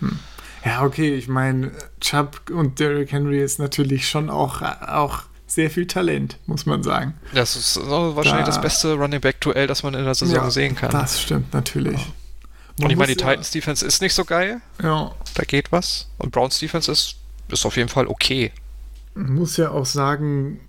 [0.00, 0.18] Hm.
[0.64, 5.86] Ja, okay, ich meine, Chubb und Derrick Henry ist natürlich schon auch, auch sehr viel
[5.86, 7.14] Talent, muss man sagen.
[7.34, 10.90] Das ist wahrscheinlich Da- das beste Running Back-Duell, das man in der Saison sehen kann.
[10.90, 11.96] Das stimmt natürlich.
[12.78, 14.60] Man Und ich meine, die ja- Titans Defense ist nicht so geil.
[14.82, 16.08] Ja, Da geht was.
[16.18, 17.16] Und Browns Defense ist,
[17.48, 18.52] ist auf jeden Fall okay.
[19.14, 20.60] muss ja auch sagen,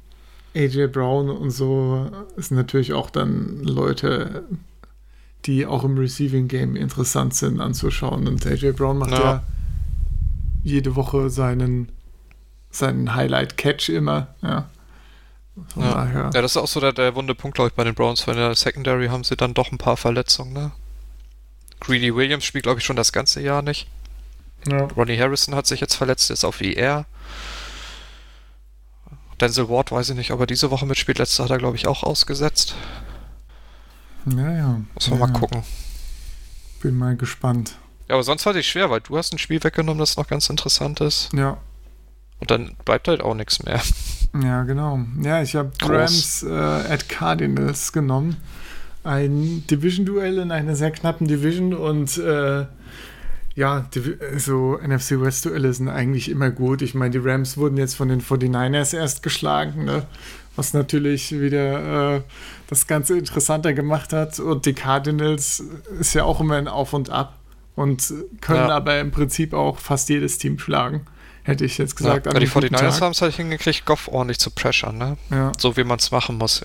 [0.56, 4.44] AJ Brown und so sind natürlich auch dann Leute,
[5.46, 8.28] die auch im Receiving Game interessant sind anzuschauen.
[8.28, 9.44] Und AJ Brown macht ja, Ja.
[10.64, 11.90] jede Woche seinen,
[12.70, 14.28] seinen Highlight-Catch immer.
[14.42, 14.70] Ja.
[15.74, 15.92] Von Ja.
[15.94, 16.22] daher.
[16.34, 18.26] Ja, das ist auch so der, der wunde Punkt, glaube ich, bei den Browns.
[18.28, 20.72] Weil in der Secondary haben sie dann doch ein paar Verletzungen, ne?
[21.80, 23.88] Greedy Williams spielt, glaube ich, schon das ganze Jahr nicht.
[24.68, 24.84] Ja.
[24.96, 27.06] Ronnie Harrison hat sich jetzt verletzt, ist auf IR.
[29.40, 31.18] Denzel Ward weiß ich nicht, ob er diese Woche mitspielt.
[31.18, 32.76] Letzte hat er, glaube ich, auch ausgesetzt.
[34.26, 34.82] Ja, ja.
[34.94, 35.64] Muss man ja, mal gucken.
[36.82, 37.78] Bin mal gespannt.
[38.08, 40.50] Ja, aber sonst war es schwer, weil du hast ein Spiel weggenommen, das noch ganz
[40.50, 41.30] interessant ist.
[41.34, 41.58] Ja,
[42.40, 43.82] Und dann bleibt halt auch nichts mehr.
[44.44, 45.00] ja, genau.
[45.22, 45.72] Ja, ich habe.
[45.82, 48.38] Rams äh, at Cardinals genommen.
[49.04, 52.66] Ein Division-Duell in einer sehr knappen Division und äh,
[53.56, 53.90] ja,
[54.38, 56.82] so NFC West-Duelle sind eigentlich immer gut.
[56.82, 60.06] Ich meine, die Rams wurden jetzt von den 49ers erst geschlagen, ne?
[60.56, 62.22] Was natürlich wieder äh,
[62.68, 64.40] das Ganze interessanter gemacht hat.
[64.40, 65.64] Und die Cardinals
[66.00, 67.38] ist ja auch immer ein Auf und Ab
[67.76, 68.76] und können Ja.
[68.76, 71.06] aber im Prinzip auch fast jedes Team schlagen.
[71.44, 72.28] Hätte ich jetzt gesagt.
[72.28, 73.02] ja, die einem guten 49ers Tag.
[73.02, 75.18] haben es halt hingekriegt, Goff ordentlich zu pressern, ne?
[75.32, 76.64] Ja, So wie man es machen muss.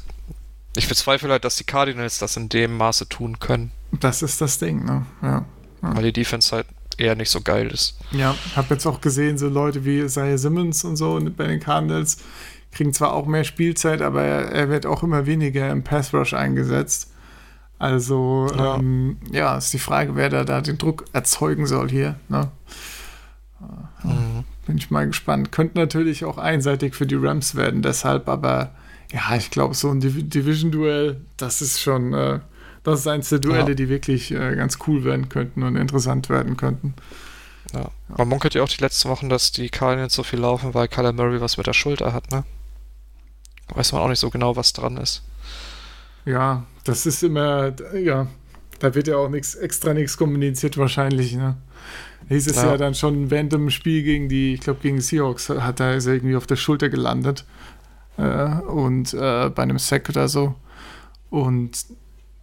[0.77, 4.59] Ich bezweifle halt, dass die Cardinals das in dem Maße tun können, das ist das
[4.59, 5.07] Ding, ne?
[5.22, 5.46] Ja.
[5.81, 6.66] weil die Defense halt
[6.99, 7.96] eher nicht so geil ist.
[8.11, 12.18] Ja, habe jetzt auch gesehen, so Leute wie Isaiah Simmons und so bei den Cardinals
[12.77, 16.35] kriegen zwar auch mehr Spielzeit, aber er, er wird auch immer weniger im Pass Rush
[16.35, 17.11] eingesetzt.
[17.79, 18.77] Also, Ja.
[18.77, 22.17] ähm, ja, ist die Frage, wer da, da den Druck erzeugen soll hier.
[22.29, 22.49] Ne?
[24.03, 24.45] Mhm.
[24.67, 25.53] bin ich mal gespannt.
[25.53, 28.73] Könnte natürlich auch einseitig für die Rams werden, deshalb, aber
[29.12, 32.41] ja, ich glaube, so ein Div Division-Duell, das ist schon, äh,
[32.83, 33.75] das ist eins der Duelle, Ja.
[33.75, 36.95] die wirklich äh, ganz cool werden könnten und interessant werden könnten.
[37.73, 37.91] Ja.
[38.17, 41.12] Man munkelt ja auch die letzten Wochen, dass die Cardinals so viel laufen, weil Kyler
[41.12, 42.45] Murray was mit der Schulter hat, ne?
[43.74, 45.22] Weiß man auch nicht so genau, was dran ist.
[46.24, 48.26] Ja, das ist immer, ja,
[48.79, 51.57] da wird ja auch nichts extra nichts kommuniziert wahrscheinlich, ne?
[52.29, 52.66] Hieß es ja.
[52.66, 52.76] Ja.
[52.76, 56.37] dann schon während dem Spiel gegen die, ich glaube gegen Seahawks, hat er ist irgendwie
[56.37, 57.44] auf der Schulter gelandet
[58.16, 60.55] äh, und äh, bei einem Sack oder so.
[61.31, 61.87] Und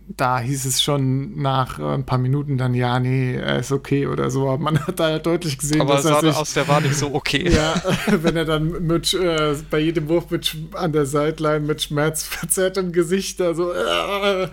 [0.07, 4.07] da hieß es schon nach äh, ein paar Minuten dann, ja, nee, er ist okay
[4.07, 4.49] oder so.
[4.49, 7.13] Aber man hat da deutlich gesehen, Aber dass er sich, aus, der war nicht so
[7.13, 7.49] okay.
[7.53, 7.73] ja,
[8.07, 12.91] wenn er dann mit, äh, bei jedem Wurf mit, an der Sideline mit Schmerz verzerrtem
[12.91, 14.47] Gesicht da so, äh,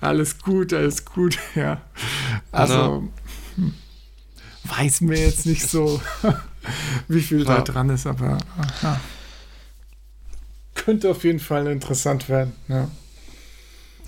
[0.00, 1.80] alles gut, alles gut, ja.
[2.52, 3.08] Also,
[3.56, 3.74] hm,
[4.64, 6.00] weiß mir jetzt nicht so,
[7.08, 7.62] wie viel da Ja.
[7.62, 8.38] dran ist, aber
[8.82, 9.00] ja.
[10.74, 12.88] könnte auf jeden Fall interessant werden, ja.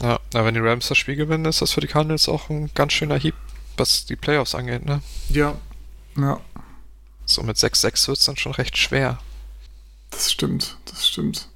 [0.02, 2.70] Ja, na, wenn die Rams das Spiel gewinnen, ist das für die Cardinals auch ein
[2.74, 3.34] ganz schöner Hieb,
[3.76, 5.00] was die Playoffs angeht, ne?
[5.30, 5.54] Ja,
[6.16, 6.40] ja,
[7.24, 9.18] So mit 6-6 wird es dann schon recht schwer.
[10.10, 11.48] das stimmt, das stimmt.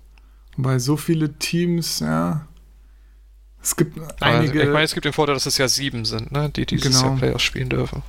[0.57, 2.47] Bei so viele Teams, ja.
[3.63, 4.63] Es gibt einige.
[4.63, 6.49] ich meine, es gibt den Vorteil, dass es ja sieben sind, ne?
[6.51, 7.09] Die dieses Genau.
[7.09, 8.03] Jahr Playoffs spielen dürfen.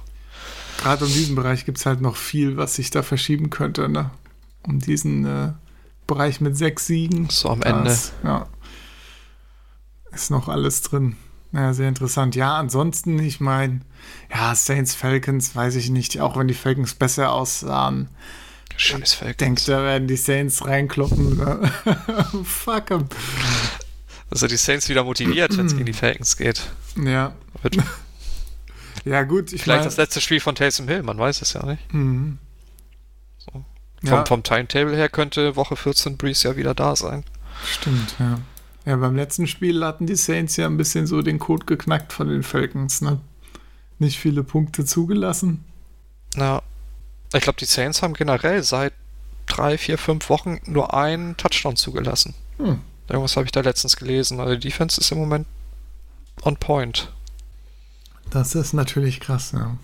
[0.78, 4.12] gerade um diesen Bereich gibt es halt noch viel, was sich da verschieben könnte, ne?
[4.62, 5.54] Um diesen äh,
[6.06, 7.28] Bereich mit sechs Siegen.
[7.30, 7.98] So am Ende.
[8.24, 8.48] Ja.
[10.12, 11.16] Ist noch alles drin.
[11.54, 12.36] Ja, sehr interessant.
[12.36, 13.82] Ja, ansonsten, ich meine,
[14.34, 18.10] ja, Saints, Falcons, weiß ich nicht, auch wenn die Falcons besser aussahen,
[18.76, 19.38] Scheiß Falcons.
[19.38, 21.38] denkt, da werden die Saints reinkloppen.
[21.38, 21.72] Ne?
[22.44, 23.06] Fuck 'em.
[24.30, 26.70] Also die Saints wieder motiviert, wenn es gegen die Falcons geht.
[27.02, 27.34] Ja.
[27.62, 27.78] Wird
[29.06, 29.86] Ja, gut, ich vielleicht meine.
[29.90, 31.94] das letzte Spiel von Taysom Hill, man weiß es ja nicht.
[31.94, 32.40] Mhm.
[33.38, 33.52] So.
[33.52, 33.66] Vom,
[34.04, 37.24] Ja, vom Timetable her könnte Woche 14 Breeze ja wieder da sein.
[37.66, 38.40] stimmt, ja.
[38.88, 42.30] Ja, beim letzten Spiel hatten die Saints ja ein bisschen so den Code geknackt von
[42.30, 43.20] den Falcons, ne?
[44.00, 45.66] Nicht viele Punkte zugelassen.
[46.38, 46.62] Ja.
[47.34, 48.94] Ich glaube, die Saints haben generell seit
[49.46, 52.34] drei, vier, fünf Wochen nur einen Touchdown zugelassen.
[52.60, 52.80] Hm.
[53.10, 54.40] Irgendwas habe ich da letztens gelesen.
[54.40, 55.48] Also die Defense ist im Moment
[56.44, 57.12] on point.
[58.30, 59.76] Das ist natürlich krass, ja.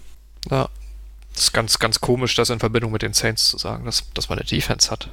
[0.50, 0.70] Ja.
[1.34, 4.30] Das ist ganz, ganz komisch, das in Verbindung mit den Saints zu sagen, dass, dass
[4.30, 5.10] man eine Defense hat.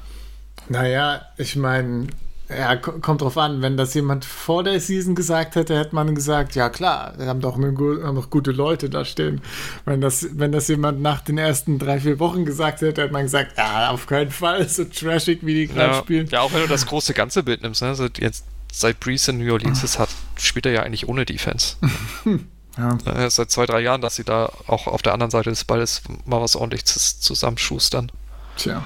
[0.68, 2.06] Naja, ich meine,
[2.56, 6.14] ja, ko- kommt drauf an, wenn das jemand vor der Season gesagt hätte, hätte man
[6.14, 9.40] gesagt, ja klar, wir haben doch, eine, haben doch gute Leute da stehen.
[9.84, 13.22] Wenn das, wenn das jemand nach den ersten drei, vier Wochen gesagt hätte, hätte man
[13.22, 16.26] gesagt, ja, auf keinen Fall, so trashig, wie die gerade Ja, spielen.
[16.28, 17.88] ja, auch wenn du das große ganze Bild nimmst, ne?
[17.88, 20.08] Also jetzt seit Breeze in New Orleans ist, hat,
[20.38, 21.76] spielt er ja eigentlich ohne Defense.
[22.78, 22.96] Ja.
[23.04, 26.02] Äh, seit zwei, drei Jahren, dass sie da auch auf der anderen Seite des Balles
[26.24, 28.12] mal was ordentlich zus- zusammenschustern.
[28.56, 28.84] Tja,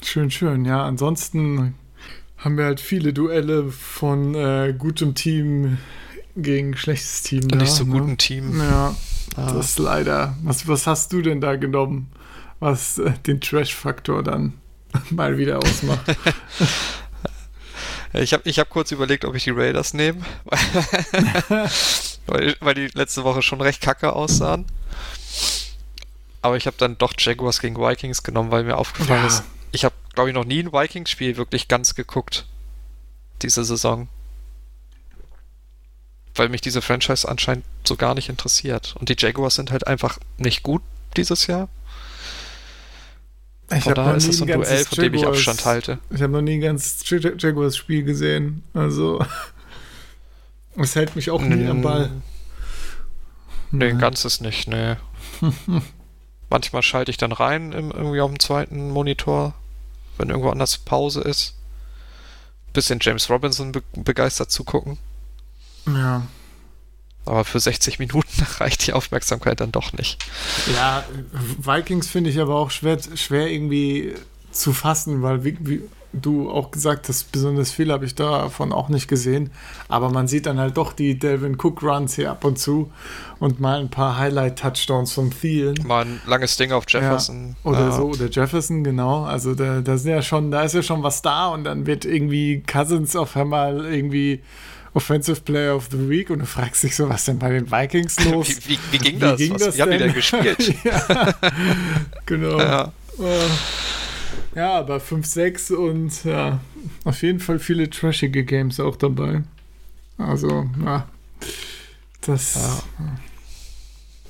[0.00, 0.64] schön, schön.
[0.64, 1.74] Ja, ansonsten
[2.38, 5.78] haben wir halt viele Duelle von äh, gutem Team
[6.36, 7.42] gegen schlechtes Team.
[7.44, 7.90] Und da, nicht so ne?
[7.92, 8.58] guten Team.
[8.60, 8.94] Ja,
[9.36, 9.52] Ah.
[9.52, 10.36] das ist leider.
[10.42, 12.10] Was, was hast du denn da genommen,
[12.60, 14.54] was äh, den Trash-Faktor dann
[15.10, 16.00] mal wieder ausmacht?
[18.14, 20.22] Ich habe ich hab kurz überlegt, ob ich die Raiders nehme,
[22.26, 24.64] weil, weil die letzte Woche schon recht kacke aussahen.
[26.40, 29.26] Aber ich habe dann doch Jaguars gegen Vikings genommen, weil mir aufgefallen Ja.
[29.26, 32.46] ist, ich habe, glaube ich, noch nie ein Vikings-Spiel wirklich ganz geguckt.
[33.42, 34.08] Diese Saison.
[36.34, 38.94] Weil mich diese Franchise anscheinend so gar nicht interessiert.
[38.98, 40.82] Und die Jaguars sind halt einfach nicht gut
[41.16, 41.68] dieses Jahr.
[43.70, 45.98] Ich Von daher ist so ein Duell, von dem ich Abstand halte.
[46.10, 48.62] Ich habe noch nie ein ganzes Ja- Jaguars-Spiel gesehen.
[48.72, 49.24] Also,
[50.76, 52.10] es hält mich auch nie am Ball.
[53.70, 54.96] Nee, ein ganzes nicht, nee.
[56.50, 59.54] Manchmal schalte ich dann rein im, irgendwie auf dem zweiten Monitor,
[60.16, 61.54] wenn irgendwo anders Pause ist.
[62.72, 64.98] Bisschen James Robinson be begeistert zugucken.
[65.86, 66.26] Ja.
[67.24, 70.24] Aber für 60 Minuten reicht die Aufmerksamkeit dann doch nicht.
[70.74, 74.14] Ja, Vikings finde ich aber auch schwer, schwer irgendwie
[74.50, 75.82] zu fassen, weil wie, wie
[76.12, 79.50] du auch gesagt hast, besonders viel habe ich davon auch nicht gesehen.
[79.88, 82.90] Aber man sieht dann halt doch die Delvin Cook Runs hier ab und zu
[83.40, 85.76] und mal ein paar Highlight-Touchdowns von Thielen.
[85.86, 87.56] Mal ein langes Ding auf Jefferson.
[87.64, 87.92] Ja, oder Ja.
[87.92, 89.24] so, oder Jefferson, genau.
[89.24, 92.04] Also da, da sind ja schon, da ist ja schon was da und dann wird
[92.06, 94.40] irgendwie Cousins auf einmal irgendwie
[94.94, 98.16] Offensive Player of the Week und du fragst dich so, was denn bei den Vikings
[98.30, 98.48] los?
[98.66, 99.38] Wie, wie, wie ging das?
[99.38, 100.14] Wie ging Was, das wie haben die denn?
[100.14, 100.74] gespielt?
[100.84, 101.34] ja,
[102.24, 102.58] genau.
[102.58, 102.92] ja.
[103.18, 103.22] Äh,
[104.54, 106.60] Ja, aber 5-6 und ja,
[107.04, 109.42] auf jeden Fall viele trashige Games auch dabei.
[110.16, 111.08] Also, ja.
[112.22, 112.84] Das.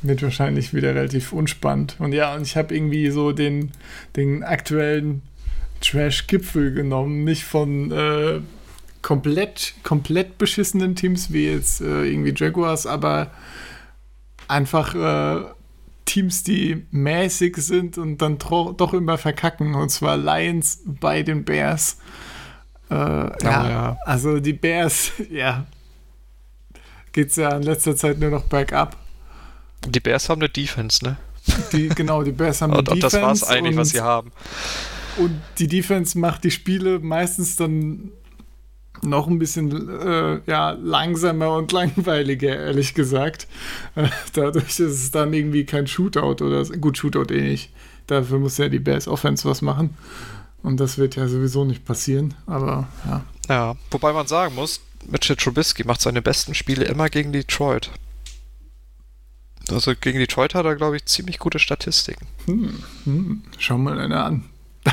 [0.02, 1.96] wird wahrscheinlich wieder relativ unspannend.
[1.98, 3.72] Und ja, und ich habe irgendwie so den,
[4.16, 5.22] den aktuellen
[5.80, 8.40] Trash-Gipfel genommen, nicht von äh,
[9.02, 13.30] komplett, komplett beschissenen Teams wie jetzt äh, irgendwie Jaguars, aber
[14.48, 15.44] einfach äh,
[16.08, 19.74] Teams, die mäßig sind und dann doch immer verkacken.
[19.74, 21.98] Und zwar Lions bei den Bears.
[22.90, 25.66] Äh, ja, ja, also die Bears, ja,
[27.12, 28.96] geht es ja in letzter Zeit nur noch bergab.
[29.86, 31.18] Die Bears haben eine Defense, ne?
[31.72, 33.04] Die, genau, die Bears haben eine und, Defense.
[33.04, 34.32] Und das war es eigentlich, was sie haben.
[35.18, 38.12] Und die Defense macht die Spiele meistens dann
[39.02, 43.46] noch ein bisschen äh, ja, langsamer und langweiliger, ehrlich gesagt.
[43.94, 47.70] Äh, dadurch ist es dann irgendwie kein Shootout oder gut, Shootout eh nicht.
[48.06, 49.96] Dafür muss ja die Bears Offense was machen.
[50.62, 53.24] Und das wird ja sowieso nicht passieren, aber ja.
[53.48, 57.90] Ja, wobei man sagen muss, Mitchell Trubisky macht seine besten Spiele immer gegen Detroit.
[59.70, 62.26] Also gegen Detroit hat er, glaube ich, ziemlich gute Statistiken.
[62.46, 63.42] Hm, hm.
[63.58, 64.44] Schau mal einer an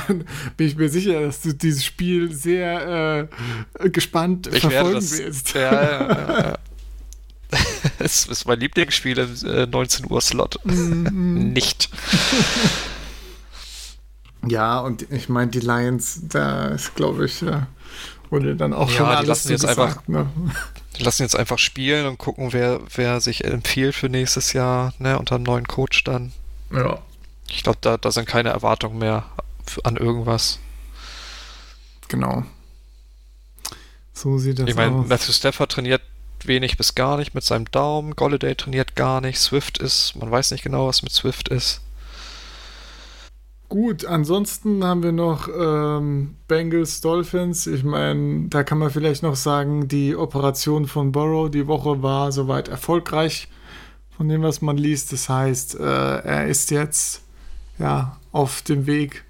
[0.08, 0.26] dann
[0.58, 3.30] bin ich mir sicher, dass du dieses Spiel sehr
[3.80, 5.54] äh, gespannt ich verfolgen das, willst.
[5.54, 6.58] Ja, ja, ja.
[8.00, 10.60] Es ist mein Lieblingsspiel im äh, 19 Uhr Slot.
[10.66, 11.90] Mm Nicht.
[14.48, 17.62] Ja, und ich meine, die Lions, da ist, glaube ich, äh,
[18.30, 20.30] wurde dann auch ja, schon alles die lassen jetzt gesagt, einfach, ne?
[20.98, 25.18] Die lassen jetzt einfach spielen und gucken, wer, wer sich empfiehlt für nächstes Jahr, ne,
[25.20, 26.32] unter einem neuen Coach dann.
[26.72, 27.00] Ja.
[27.50, 29.26] Ich glaube, da, da sind keine Erwartungen mehr
[29.84, 30.60] an irgendwas.
[32.08, 32.44] Genau.
[34.14, 34.92] So sieht das ich mein, aus.
[34.92, 36.02] Ich meine, Matthew Stafford trainiert
[36.44, 38.16] wenig bis gar nicht mit seinem Daumen.
[38.16, 39.40] Golladay trainiert gar nicht.
[39.40, 41.82] Swift ist, man weiß nicht genau, was mit Swift ist.
[43.68, 47.66] Gut, ansonsten haben wir noch ähm, Bengals Dolphins.
[47.66, 52.32] Ich meine, da kann man vielleicht noch sagen, die Operation von Burrow die Woche war
[52.32, 53.48] soweit erfolgreich,
[54.16, 55.12] von dem, was man liest.
[55.12, 57.24] Das heißt, äh, er ist jetzt
[57.80, 59.26] ja auf dem Weg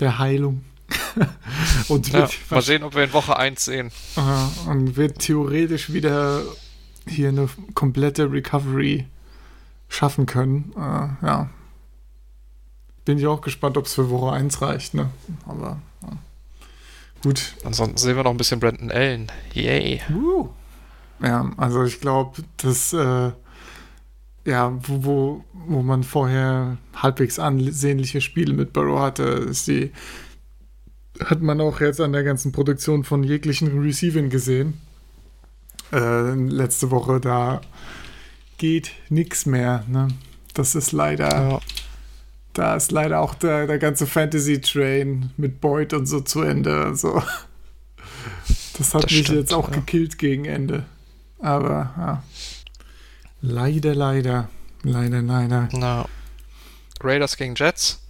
[0.00, 0.64] der Heilung.
[1.88, 3.90] und ja, mal sehen, ob wir in Woche 1 sehen.
[4.16, 6.42] Uh, und wird theoretisch wieder
[7.06, 9.06] hier eine komplette Recovery
[9.88, 10.72] schaffen können.
[10.76, 11.50] Uh, ja.
[13.04, 15.10] Bin ich auch gespannt, ob es für Woche 1 reicht, ne?
[15.46, 16.16] Aber ja.
[17.22, 17.54] gut.
[17.64, 19.30] Ansonsten sehen wir noch ein bisschen Brandon Allen.
[19.52, 20.00] Yay.
[20.10, 20.48] Uh.
[21.22, 23.32] Ja, also ich glaube, dass äh,
[24.44, 29.92] ja, wo, wo, wo man vorher halbwegs ansehnliche Spiele mit Burrow hatte, ist die,
[31.22, 34.80] hat man auch jetzt an der ganzen Produktion von jeglichen Receivern gesehen.
[35.92, 37.60] Äh, letzte Woche, da
[38.58, 39.84] geht nichts mehr.
[39.88, 40.08] Ne?
[40.52, 41.60] Das ist leider, ja.
[42.52, 46.84] da ist leider auch der, der ganze Fantasy-Train mit Boyd und so zu Ende.
[46.84, 47.22] Also,
[48.78, 49.76] das hat das mich stimmt, jetzt auch ja.
[49.76, 50.84] gekillt gegen Ende.
[51.38, 52.22] Aber ja.
[53.46, 54.48] Leider, leider.
[54.84, 55.68] Leider, leider.
[55.72, 56.06] Na.
[57.02, 58.00] Raiders gegen Jets.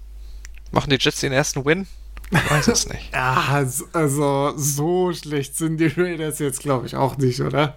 [0.71, 1.89] Machen die Jets den ersten Win?
[2.31, 3.11] Ich weiß es nicht.
[3.13, 7.77] ja, also so schlecht sind die Raiders jetzt, glaube ich, auch nicht, oder?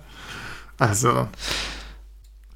[0.78, 1.28] Also.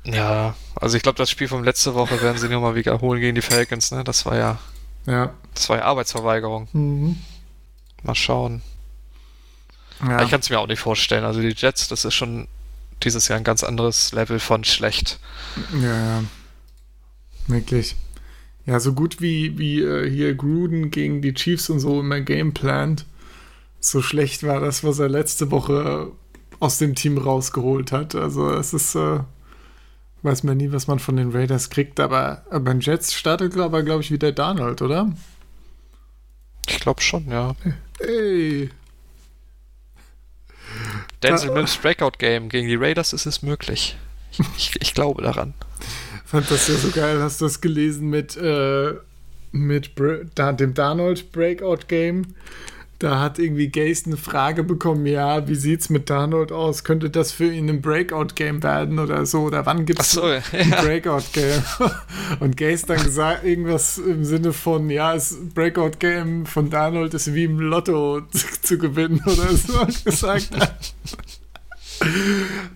[0.04, 3.34] Ja, also ich glaube, das Spiel von letzte Woche werden sie nur mal wiederholen gegen
[3.34, 4.04] die Falcons, ne?
[4.04, 4.60] Das war ja.
[5.08, 5.34] Ja.
[5.56, 6.68] Das war ja Arbeitsverweigerung.
[6.74, 7.18] Mhm.
[8.04, 8.62] Mal schauen.
[10.08, 10.22] Ja.
[10.22, 11.26] Ich kann es mir auch nicht vorstellen.
[11.26, 12.48] Also die Jets, das ist schon
[13.04, 15.20] dieses Jahr ein ganz anderes Level von schlecht.
[15.82, 16.24] Ja, ja.
[17.48, 17.96] Wirklich.
[18.66, 23.06] Ja, so gut wie, wie äh, hier Gruden gegen die Chiefs und so immer gameplant,
[23.80, 26.12] so schlecht war das, was er letzte Woche
[26.60, 28.14] aus dem Team rausgeholt hat.
[28.14, 29.20] Also es ist, äh,
[30.22, 34.02] weiß man nie, was man von den Raiders kriegt, aber beim Jets startet, glaube glaub
[34.02, 35.12] ich, wieder Donald, oder?
[36.68, 37.56] Ich glaube schon, ja.
[38.00, 38.70] Ey,
[41.24, 43.98] Denzel Mims Breakout Game gegen die Raiders ist es möglich.
[44.58, 45.54] Ich, ich, glaube daran.
[46.26, 47.22] Fand das ja so geil.
[47.22, 48.94] Hast du das gelesen mit, äh,
[49.52, 49.92] mit
[50.36, 52.36] da, dem Darnold Breakout Game?
[53.02, 56.84] Da hat irgendwie Gaze eine Frage bekommen, ja, wie sieht's mit Darnold aus?
[56.84, 59.42] Könnte das für ihn ein Breakout-Game werden oder so?
[59.42, 60.40] Oder wann gibt's so, ja.
[60.52, 61.64] ein Breakout-Game?
[62.42, 67.46] Und Gaze dann gesagt, irgendwas im Sinne von, ja, das Breakout-Game von Darnold ist wie
[67.46, 70.94] im Lotto zu, zu gewinnen oder so gesagt hat.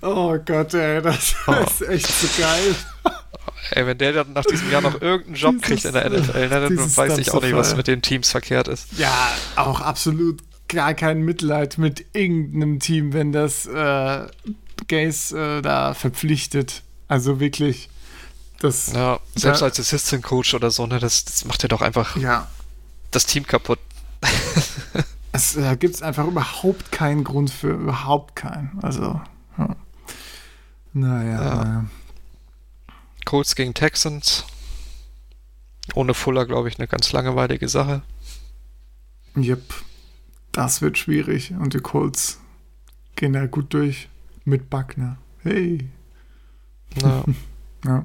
[0.02, 1.54] Oh Gott, ey, das oh.
[1.54, 2.76] ist echt so geil.
[3.72, 6.50] Ey, wenn der dann nach diesem Jahr noch irgendeinen Job dieses, kriegt in der NFL,
[6.50, 8.98] dann weiß ich auch nicht, was mit den Teams verkehrt ist.
[8.98, 14.28] Ja, auch absolut gar kein Mitleid mit irgendeinem Team, wenn das äh,
[14.88, 16.84] Gaze äh, da verpflichtet.
[17.08, 17.90] Also wirklich.
[18.60, 21.82] Das, ja, selbst da, als Assistant Coach oder so, ne, das, das macht ja doch
[21.82, 22.48] einfach ja.
[23.12, 23.80] das Team kaputt.
[25.34, 28.80] es äh, gibt es einfach überhaupt keinen Grund für, überhaupt keinen.
[28.82, 29.22] Also,
[29.58, 29.76] ja.
[30.94, 31.64] naja.
[31.64, 31.86] Ja.
[33.26, 34.46] Colts gegen Texans.
[35.94, 38.02] Ohne Fuller, glaube ich, eine ganz langweilige Sache.
[39.38, 39.62] Yep.
[40.52, 41.52] Das wird schwierig.
[41.52, 42.40] Und die Colts
[43.16, 44.08] gehen da gut durch
[44.46, 45.18] mit Buckner.
[45.44, 45.90] Hey.
[47.02, 47.24] Ja.
[47.86, 48.04] Ja.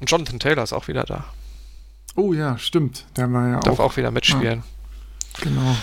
[0.00, 1.24] Und Jonathan Taylor ist auch wieder da.
[2.14, 3.06] Oh ja, stimmt.
[3.16, 3.92] Der war ja Darf auch.
[3.92, 4.62] auch wieder mitspielen.
[5.40, 5.76] Genau.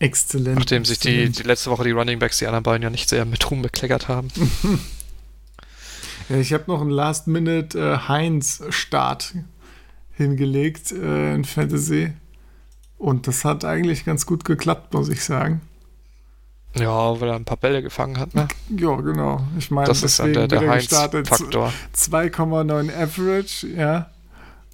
[0.00, 0.58] Exzellent.
[0.58, 3.24] Nachdem sich die, die letzte Woche die Running Backs, die anderen beiden ja nicht sehr
[3.26, 4.28] mit Ruhm bekleckert haben.
[6.30, 9.34] Ja, ich habe noch einen Last-Minute äh, Heinz-Start
[10.12, 12.12] hingelegt äh, in Fantasy.
[12.98, 15.60] Und das hat eigentlich ganz gut geklappt, muss ich sagen.
[16.76, 18.46] Ja, weil er ein paar Bälle gefangen hat, ne?
[18.68, 19.44] Ja, genau.
[19.58, 20.68] Ich meine, Das ist dann der, der.
[20.70, 21.72] Heinz-Faktor.
[21.96, 24.10] 2,9 Average, ja.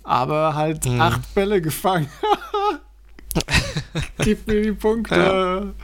[0.03, 1.01] Aber halt Mhm.
[1.01, 2.09] acht Bälle gefangen.
[4.19, 5.75] Gib mir die Punkte.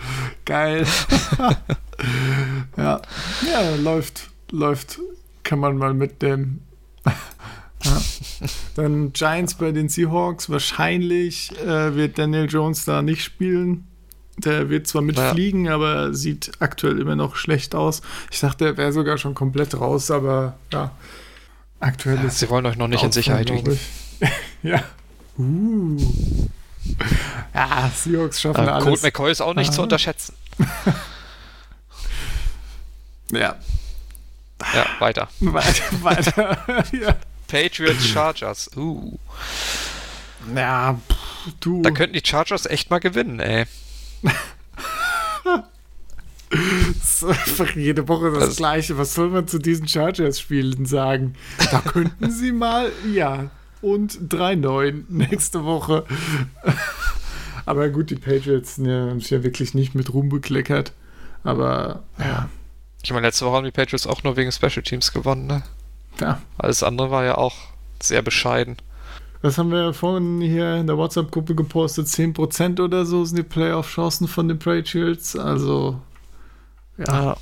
[0.45, 0.87] Geil.
[2.77, 3.01] ja.
[3.51, 4.99] ja, läuft, läuft.
[5.53, 6.67] Kann man mal mitnehmen.
[7.05, 7.13] ja.
[8.75, 10.49] Dann Giants bei den Seahawks.
[10.49, 13.87] Wahrscheinlich äh, wird Daniel Jones da nicht spielen.
[14.39, 18.01] Der wird zwar mitfliegen, aber sieht aktuell immer noch schlecht aus.
[18.31, 20.93] Ich dachte, er wäre sogar schon komplett raus, aber ja.
[21.81, 23.79] Aktuell Ja, ist sie wollen euch noch nicht in Sicherheit wiegen.
[24.63, 24.83] ja.
[25.37, 25.99] Uh.
[27.53, 28.85] Ja, Seahawks schaffen Äh, alles.
[28.85, 29.83] Colt McCoy ist auch nicht zu Aha.
[29.83, 30.35] unterschätzen.
[33.33, 33.57] ja,
[34.75, 35.29] Ja, weiter.
[35.41, 36.03] weiter.
[36.03, 36.85] weiter.
[36.93, 37.17] ja.
[37.49, 38.71] Patriots Chargers.
[38.77, 39.19] Uh.
[40.55, 41.83] ja, pff, du.
[41.83, 43.67] Da könnten die Chargers echt mal gewinnen, ey.
[46.51, 48.99] Das ist einfach jede Woche das, Das- Gleiche.
[48.99, 51.35] Was soll man zu diesen Chargers-Spielen sagen?
[51.71, 53.51] Da könnten sie mal, ja.
[53.81, 56.05] Und 3-9 nächste Woche.
[57.65, 60.93] Aber gut, die Patriots ne, haben sich ja wirklich nicht mit Ruhm bekleckert.
[61.43, 62.49] Aber ja,
[63.03, 65.63] Ich meine, letzte Woche haben die Patriots auch nur wegen Special Teams gewonnen, ne?
[66.21, 66.41] ja.
[66.59, 67.55] Alles andere war ja auch
[68.01, 68.77] sehr bescheiden.
[69.43, 72.07] Was haben wir vorhin hier in der WhatsApp-Gruppe gepostet?
[72.07, 75.37] 10% oder so sind die Playoff-Chancen von den Patriots.
[75.37, 76.01] Also,
[76.97, 77.25] ja.
[77.25, 77.37] Ja.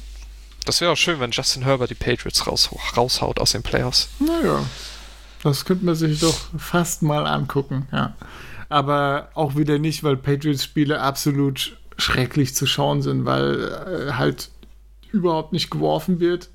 [0.65, 4.09] Das wäre auch schön, wenn Justin Herbert die Patriots raus, raushaut aus den Playoffs.
[4.19, 4.63] Naja,
[5.43, 8.15] das könnte man sich doch fast mal angucken, ja.
[8.69, 14.51] Aber auch wieder nicht, weil Patriots-Spiele absolut schrecklich zu schauen sind, weil äh, halt
[15.13, 16.51] überhaupt nicht geworfen wird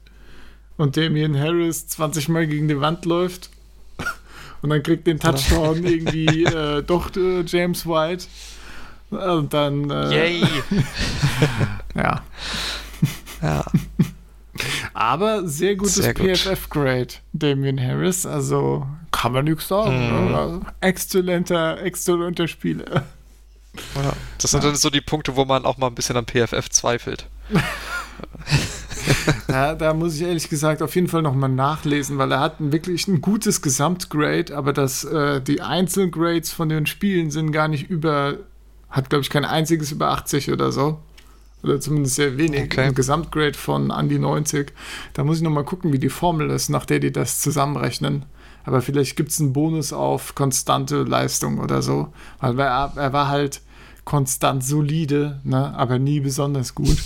[0.77, 3.49] und Damian Harris 20 Mal gegen die Wand läuft
[4.61, 8.25] und dann kriegt den Touchdown irgendwie äh, doch äh, James White
[9.09, 10.43] und dann äh, Yay!
[11.95, 12.21] ja.
[13.41, 13.65] ja.
[14.93, 16.37] Aber sehr gutes Sehr gut.
[16.37, 18.25] PFF-Grade, Damian Harris.
[18.25, 20.29] Also kann man nichts sagen.
[20.29, 20.37] Ne?
[20.37, 23.05] Also, exzellenter, exzellenter Spieler.
[23.95, 24.13] ja.
[24.37, 27.27] Das sind dann so die Punkte, wo man auch mal ein bisschen an PFF zweifelt.
[29.47, 32.71] Ja, da muss ich ehrlich gesagt auf jeden Fall nochmal nachlesen, weil er hat ein,
[32.71, 37.89] wirklich ein gutes Gesamtgrade, aber das, äh, die Einzelgrades von den Spielen sind gar nicht
[37.89, 38.37] über,
[38.89, 40.99] hat glaube ich kein einziges über 80 oder so.
[41.63, 42.65] Oder zumindest sehr wenig.
[42.65, 42.81] Okay.
[42.81, 44.71] Ein Gesamtgrade von an die 90.
[45.13, 48.25] Da muss ich nochmal gucken, wie die Formel ist, nach der die das zusammenrechnen.
[48.65, 52.13] Aber vielleicht gibt es einen Bonus auf konstante Leistung oder so.
[52.39, 53.61] Weil er, er war halt
[54.05, 55.73] konstant solide, ne?
[55.75, 56.97] aber nie besonders gut.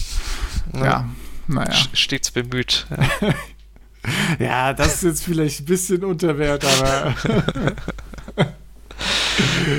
[0.74, 1.10] Ja,
[1.47, 1.72] naja.
[1.72, 2.86] St- Stets bemüht.
[3.22, 3.34] Ja.
[4.39, 7.14] Ja, das ist jetzt vielleicht ein bisschen unter Wert, aber.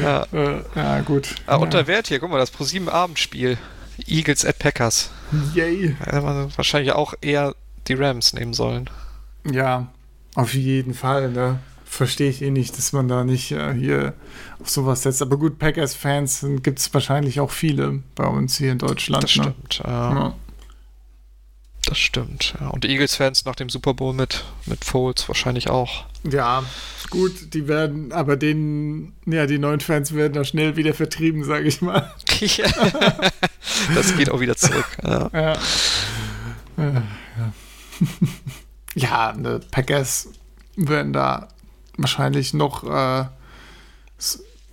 [0.03, 0.27] Ja.
[0.33, 1.35] äh, ja, gut.
[1.47, 3.59] Ah, unter Wert hier, guck mal, das Pro7 Abendspiel.
[4.07, 5.11] Eagles at Packers.
[5.55, 5.97] Yay.
[5.99, 7.55] Hätte man wahrscheinlich auch eher
[7.89, 8.89] die Rams nehmen sollen.
[9.51, 9.89] Ja,
[10.35, 11.31] auf jeden Fall.
[11.31, 11.59] Ne?
[11.91, 14.15] Verstehe ich eh nicht, dass man da nicht äh, hier
[14.61, 15.23] auf sowas setzt.
[15.23, 19.25] Aber gut, Packers-Fans gibt es wahrscheinlich auch viele bei uns hier in Deutschland.
[19.25, 19.43] Das ne?
[19.43, 19.81] stimmt.
[19.85, 20.35] Ja, Ja.
[21.87, 22.55] Das stimmt.
[22.61, 22.69] Ja.
[22.69, 26.05] Und Eagles-Fans nach dem Super Bowl mit, mit Foles wahrscheinlich auch.
[26.23, 26.63] ja,
[27.11, 31.67] gut, die werden, aber den, ja, die neuen Fans werden da schnell wieder vertrieben, sage
[31.67, 32.15] ich mal.
[33.95, 34.87] das geht auch wieder zurück.
[35.03, 35.29] Ja.
[35.33, 35.53] Ja.
[36.79, 37.03] Äh,
[37.37, 37.53] ja.
[38.95, 40.29] ja, ne, Packers
[40.77, 41.49] werden da
[42.03, 43.25] wahrscheinlich noch, äh,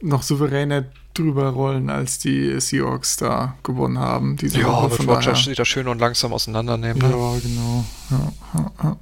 [0.01, 4.38] noch souveräner drüber rollen, als die Seahawks da gewonnen haben.
[4.38, 4.89] Diese Ja, Woche.
[4.91, 7.01] Von Rogers steht da schön und langsam auseinandernehmen.
[7.01, 7.41] Ja, Ne?
[7.41, 7.86] genau.
[8.11, 8.97] Ja, ja, ja.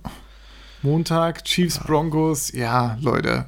[0.81, 2.51] Montag, Chiefs, Broncos.
[2.53, 3.45] Ja, Leute.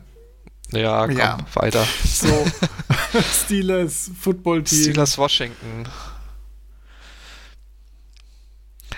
[0.72, 1.38] Ja, komm, Ja.
[1.54, 1.86] weiter.
[2.06, 2.28] So,
[3.46, 4.82] Steelers, Football-Team.
[4.82, 5.86] Steelers Washington.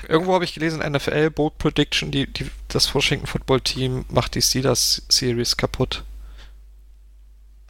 [0.08, 4.41] Irgendwo habe ich gelesen, NFL Bold Prediction, die, die, das Washington Football Team macht die
[4.41, 6.04] Steelers Series kaputt.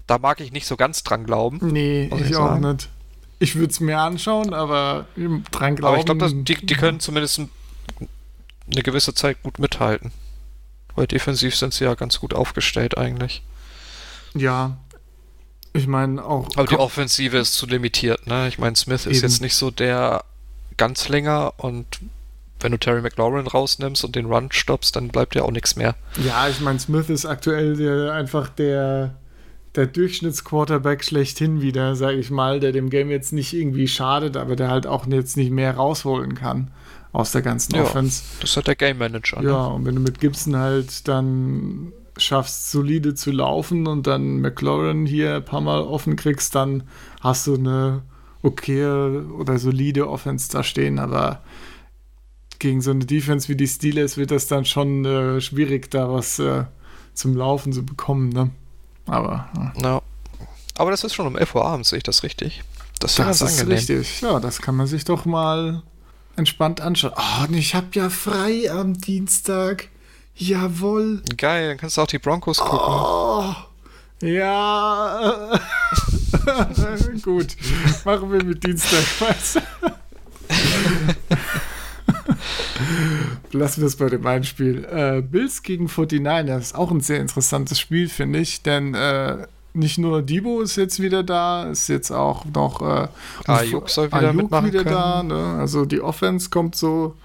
[0.07, 1.59] Da mag ich nicht so ganz dran glauben.
[1.61, 2.89] Nee, ich ich auch nicht.
[3.39, 5.05] Ich würde es mir anschauen, aber
[5.51, 5.93] dran glauben.
[5.93, 7.49] Aber ich glaube, die, die können zumindest ein,
[8.71, 10.11] eine gewisse Zeit gut mithalten.
[10.95, 13.43] weil defensiv sind sie ja ganz gut aufgestellt eigentlich.
[14.33, 14.77] Ja.
[15.73, 16.49] Ich meine auch.
[16.55, 18.47] Aber die Offensive ist zu limitiert, ne?
[18.47, 19.27] Ich meine, Smith ist Eben.
[19.27, 20.25] jetzt nicht so der
[20.77, 21.99] Ganzlinger und
[22.61, 25.95] wenn du Terry McLaurin rausnimmst und den Run stoppst, dann bleibt ja auch nichts mehr.
[26.25, 29.15] Ja, ich meine, Smith ist aktuell der, einfach der,
[29.75, 34.55] der Durchschnittsquarterback schlechthin wieder, sage ich mal, der dem Game jetzt nicht irgendwie schadet, aber
[34.55, 36.71] der halt auch jetzt nicht mehr rausholen kann
[37.11, 37.83] aus der ganzen Ja.
[37.83, 38.23] Offense.
[38.41, 39.41] Das hat der Game Manager.
[39.41, 39.73] Ja, Ne?
[39.75, 45.35] und wenn du mit Gibson halt dann schaffst, solide zu laufen und dann McLaurin hier
[45.37, 46.83] ein paar Mal offen kriegst, dann
[47.21, 48.01] hast du eine
[48.41, 51.41] okay oder solide Offense da stehen, aber
[52.59, 56.39] gegen so eine Defense wie die Steelers wird das dann schon äh, schwierig, da was
[56.39, 56.65] äh,
[57.13, 58.51] zum Laufen zu bekommen, ne?
[59.05, 59.49] Aber
[59.81, 60.01] ja.
[60.77, 62.63] Aber das ist schon um 11 Uhr abends, sehe ich das richtig?
[62.99, 63.77] Das ist ja das ist angenehm.
[63.77, 64.21] richtig.
[64.21, 65.81] Ja, das kann man sich doch mal
[66.35, 67.13] entspannt anschauen.
[67.15, 69.89] Oh, und ich habe ja frei am Dienstag.
[70.35, 71.21] Jawohl.
[71.35, 72.79] Geil, dann kannst du auch die Broncos gucken.
[72.79, 73.53] Oh,
[74.21, 75.59] ja.
[77.21, 77.57] Gut,
[78.05, 79.95] machen wir mit Dienstag weiter.
[83.51, 84.85] Lassen wir es bei dem einen Spiel.
[84.85, 90.21] Äh, Bills gegen 49ers, auch ein sehr interessantes Spiel, finde ich, denn äh, nicht nur
[90.21, 93.07] Debo ist jetzt wieder da, ist jetzt auch noch äh,
[93.45, 94.95] Ayuk soll wieder mitmachen wieder können.
[94.95, 95.23] da.
[95.23, 95.59] Ne?
[95.59, 97.15] Also die Offense kommt so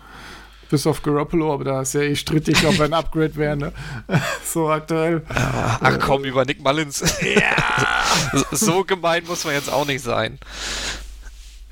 [0.71, 3.57] bis auf Garoppolo, aber da ist ja eh strittig, ob er ein Upgrade wäre.
[3.57, 3.73] Ne?
[4.45, 5.23] so aktuell.
[5.29, 7.03] Ach komm, über Nick Mullins.
[7.23, 8.45] Ja.
[8.51, 10.39] so gemein muss man jetzt auch nicht sein.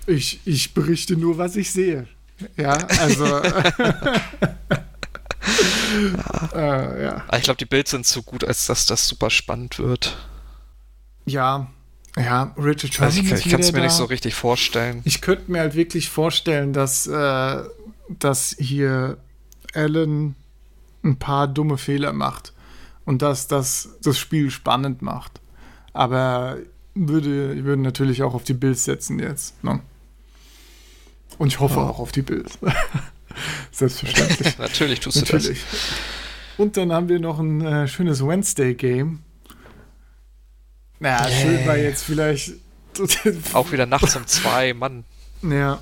[0.06, 2.06] Ich, ich berichte nur, was ich sehe.
[2.56, 3.26] Ja, also.
[6.54, 7.24] äh, ja.
[7.26, 10.16] Aber Ich glaube, die Bills sind zu gut, als dass das super spannend wird.
[11.26, 11.68] ja,
[12.16, 13.84] ja, Richard Also Sherman ich ich kann es mir da.
[13.84, 15.00] nicht so richtig vorstellen.
[15.04, 17.62] Ich könnte mir halt wirklich vorstellen, dass, äh,
[18.08, 19.16] dass hier
[19.74, 20.34] Allen
[21.02, 22.52] ein paar dumme Fehler macht
[23.06, 25.40] und dass das das Spiel spannend macht.
[25.94, 26.58] Aber
[26.94, 29.62] würde, ich würde natürlich auch auf die Bills setzen jetzt.
[29.64, 29.80] Ne?
[31.42, 32.56] Und ich hoffe auch auf die Bills.
[33.72, 34.56] Selbstverständlich.
[34.58, 35.32] Natürlich tust du das.
[35.32, 35.60] Natürlich.
[36.56, 39.24] Und dann haben wir noch ein äh, schönes Wednesday-Game.
[41.00, 42.52] Naja, schön war jetzt vielleicht.
[43.54, 45.02] Auch wieder nachts um zwei, Mann.
[45.42, 45.80] ja,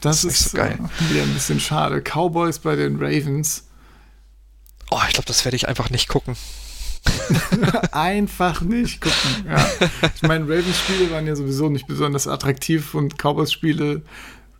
[0.00, 0.78] das, ist nicht ist so geil.
[0.80, 2.00] äh, wieder ein bisschen schade.
[2.00, 3.66] Cowboys bei den Ravens.
[4.90, 6.36] Oh, ich glaube, das werde ich einfach nicht gucken.
[7.92, 9.46] Einfach nicht gucken.
[9.46, 9.68] Ja.
[10.14, 14.00] Ich meine, Ravens-Spiele waren ja sowieso nicht besonders attraktiv und Cowboys-Spiele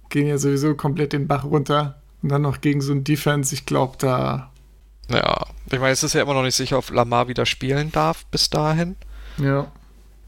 [0.08, 2.00] gehen ja sowieso komplett den Bach runter.
[2.22, 4.50] Und dann noch gegen so ein Defense, ich glaube, da.
[5.10, 8.24] Ja, ich meine, es ist ja immer noch nicht sicher, ob Lamar wieder spielen darf
[8.26, 8.96] bis dahin.
[9.38, 9.70] Ja.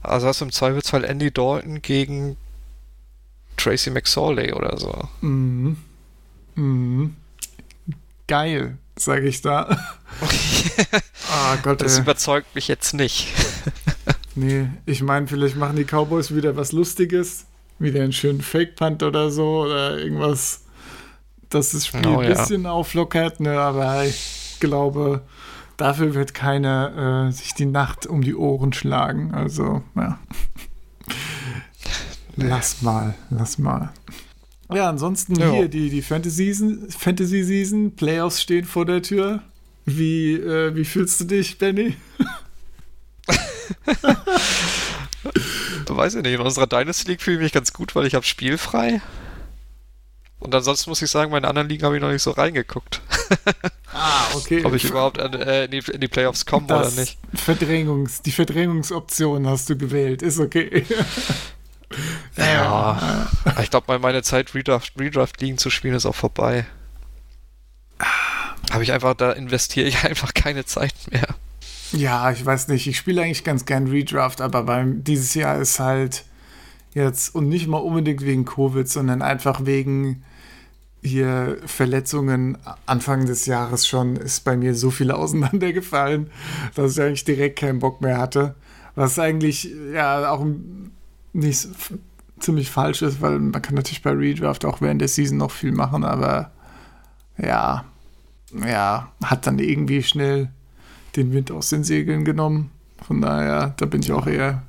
[0.02, 2.36] Also hast du im Zweifelsfall Andy Dalton gegen
[3.56, 5.08] Tracy McSorley oder so.
[5.20, 5.76] Mhm.
[6.54, 7.16] Mhm.
[8.28, 9.76] Geil, sage ich da.
[11.30, 12.02] Ah Gott, Das ey.
[12.02, 13.28] überzeugt mich jetzt nicht.
[14.34, 17.44] Nee, ich meine, vielleicht machen die Cowboys wieder was Lustiges.
[17.78, 20.64] Wieder einen schönen Fake-Punt oder so oder irgendwas,
[21.48, 22.36] dass das Spiel Oh, ein ja.
[22.36, 23.40] bisschen auflockert.
[23.40, 23.58] Ne?
[23.58, 25.22] Aber ich glaube,
[25.76, 29.34] dafür wird keiner äh, sich die Nacht um die Ohren schlagen.
[29.34, 30.18] Also, ja.
[32.36, 33.90] Lass mal, lass mal.
[34.72, 35.50] Ja, ansonsten Ja.
[35.50, 39.42] hier die, die Fantasy-Season, Fantasy-Season, Playoffs stehen vor der Tür.
[39.86, 41.96] Wie, äh, wie fühlst du dich, Benny?
[45.96, 48.24] Weiß ich nicht, in unserer Dynasty League fühle ich mich ganz gut, weil ich habe
[48.24, 49.00] spielfrei.
[50.38, 53.00] Und ansonsten muss ich sagen, meine anderen Ligen habe ich noch nicht so reingeguckt.
[53.90, 54.64] Ah, okay.
[54.64, 57.18] Ob ich überhaupt an, äh, in, die, in die Playoffs komme oder nicht.
[57.34, 60.84] Verdrängungs, die Verdrängungsoption hast du gewählt, ist okay.
[62.36, 63.28] Ja.
[63.62, 66.66] Ich glaube, meine Zeit, Redraft, Redraft Ligen zu spielen, ist auch vorbei.
[68.70, 71.28] Habe ich einfach, da investiere ich einfach keine Zeit mehr.
[71.92, 75.80] Ja, ich weiß nicht, ich spiele eigentlich ganz gern Redraft, aber beim dieses Jahr ist
[75.80, 76.24] halt
[76.94, 80.22] jetzt und nicht mal unbedingt wegen Covid, sondern einfach wegen
[81.02, 86.30] hier Verletzungen Anfang des Jahres schon ist bei mir so viel auseinandergefallen,
[86.74, 88.54] dass ich eigentlich direkt keinen Bock mehr hatte.
[88.94, 90.44] Was eigentlich ja auch
[91.32, 91.70] nicht so-
[92.40, 95.72] ziemlich falsch ist, weil man kann natürlich bei Redraft auch während der Season noch viel
[95.72, 96.52] machen, aber
[97.36, 97.84] ja,
[98.52, 100.50] ja, hat dann irgendwie schnell
[101.16, 102.70] den Wind aus den Segeln genommen.
[103.06, 104.62] Von daher, da bin ich auch eher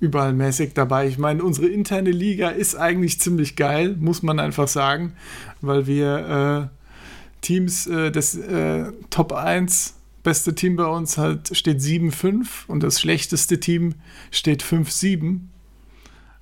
[0.00, 1.06] überall mäßig dabei.
[1.06, 5.12] Ich meine, unsere interne Liga ist eigentlich ziemlich geil, muss man einfach sagen,
[5.60, 6.76] weil wir äh,
[7.42, 13.00] Teams, äh, das äh, Top 1 beste Team bei uns halt steht 7-5 und das
[13.00, 13.94] schlechteste Team
[14.30, 15.40] steht 5-7.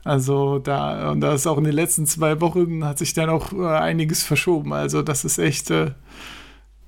[0.05, 3.53] Also da, und da ist auch in den letzten zwei Wochen hat sich dann auch
[3.53, 4.72] äh, einiges verschoben.
[4.72, 5.92] Also das ist echt, äh,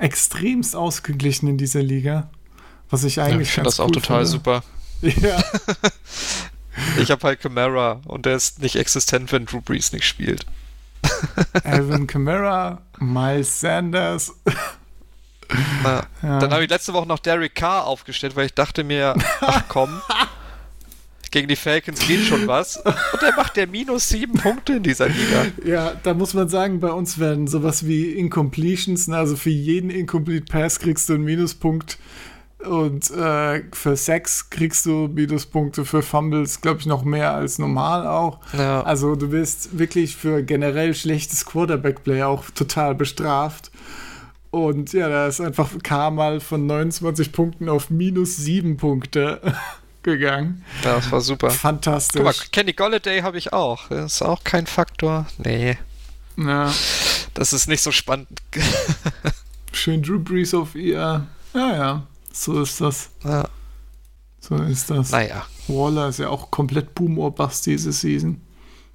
[0.01, 2.29] extremst ausgeglichen in dieser Liga.
[2.91, 4.31] Was ich eigentlich Ja, ich finde das auch cool total finde.
[4.31, 4.63] super.
[5.03, 5.43] Ja,
[6.99, 10.47] Ich habe halt Camara und der ist nicht existent, wenn Drew Brees nicht spielt.
[11.65, 14.33] Alvin Kamara, Miles Sanders.
[15.83, 16.39] Na, Ja.
[16.39, 20.01] Dann habe ich letzte Woche noch Derek Carr aufgestellt, weil ich dachte mir, ach komm,
[21.31, 22.77] gegen die Falcons geht schon was.
[22.77, 25.47] Und der macht der minus sieben Punkte in dieser Liga.
[25.65, 29.91] Ja, da muss man sagen, bei uns werden sowas wie Incompletions, ne, also für jeden
[29.91, 31.99] Incomplete Pass kriegst du einen Minuspunkt
[32.67, 38.07] und äh, für Sex kriegst du Minuspunkte, für Fumbles, glaube ich, noch mehr als normal
[38.07, 38.39] auch.
[38.57, 38.83] Ja.
[38.83, 43.71] Also du wirst wirklich für generell schlechtes Quarterback-Play auch total bestraft.
[44.51, 49.41] Und ja, da ist einfach K mal von 29 Punkten auf minus 7 Punkte
[50.03, 50.65] gegangen.
[50.83, 51.51] Das war super.
[51.51, 52.23] Fantastisch.
[52.23, 53.89] Guck mal, Kenny Golladay habe ich auch.
[53.89, 55.27] Das ist auch kein Faktor.
[55.39, 55.79] Nee,
[56.37, 56.73] ja,
[57.35, 58.29] das ist nicht so spannend.
[59.73, 61.27] schön Drew Brees auf ihr.
[61.55, 63.11] Ja, ja, so ist das.
[63.25, 63.49] Ja,
[64.41, 65.11] So ist das.
[65.11, 65.45] naja.
[65.69, 68.41] Waller ist ja auch komplett Boom or Bust diese Season.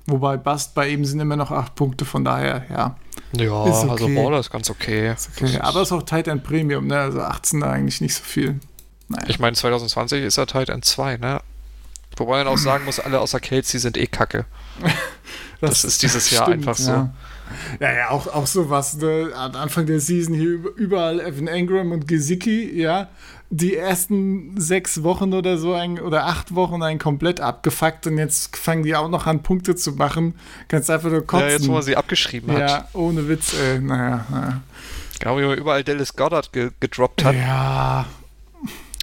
[0.07, 2.95] Wobei Bust bei ihm sind immer noch 8 Punkte, von daher, ja.
[3.33, 3.89] Ja, Ist okay.
[3.89, 5.11] also Waller ist ganz okay.
[5.13, 5.57] Ist okay.
[5.59, 6.97] Aber ist auch Tight End Premium, ne?
[6.99, 8.59] Also 18 da eigentlich nicht so viel.
[9.07, 9.25] Naja.
[9.27, 11.41] Ich meine, 2020 ist er Tight End 2, ne?
[12.17, 14.45] Wobei man auch sagen muss, alle außer Kelsey sind eh kacke.
[15.61, 16.91] das ist dieses Jahr einfach so.
[16.91, 17.13] Ja.
[17.79, 18.95] Ja, ja, auch, auch sowas.
[18.97, 19.31] Ne?
[19.35, 23.09] Am Anfang der Season hier über- überall Evan Engram und Gesicki, ja.
[23.51, 28.57] Die ersten sechs Wochen oder so ein, oder acht Wochen ein komplett abgefuckt und jetzt
[28.57, 30.33] fangen die auch noch an, Punkte zu machen.
[30.67, 31.47] Kannst einfach nur kotzen.
[31.47, 32.59] Ja, jetzt wo man sie abgeschrieben hat.
[32.69, 33.79] Ja, ohne Witz, ey.
[33.79, 34.61] Naja, naja.
[35.19, 37.35] Genau, wie man überall Dallas Goddard ge gedroppt hat.
[37.35, 38.05] Ja,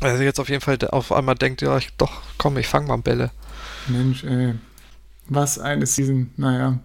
[0.03, 2.97] Also jetzt auf jeden Fall auf einmal denkt, ja, ich, doch, komm, ich fang mal
[2.99, 3.31] Bälle.
[3.89, 4.55] Mensch, ey.
[5.29, 6.31] Was eine Season.
[6.37, 6.79] Naja.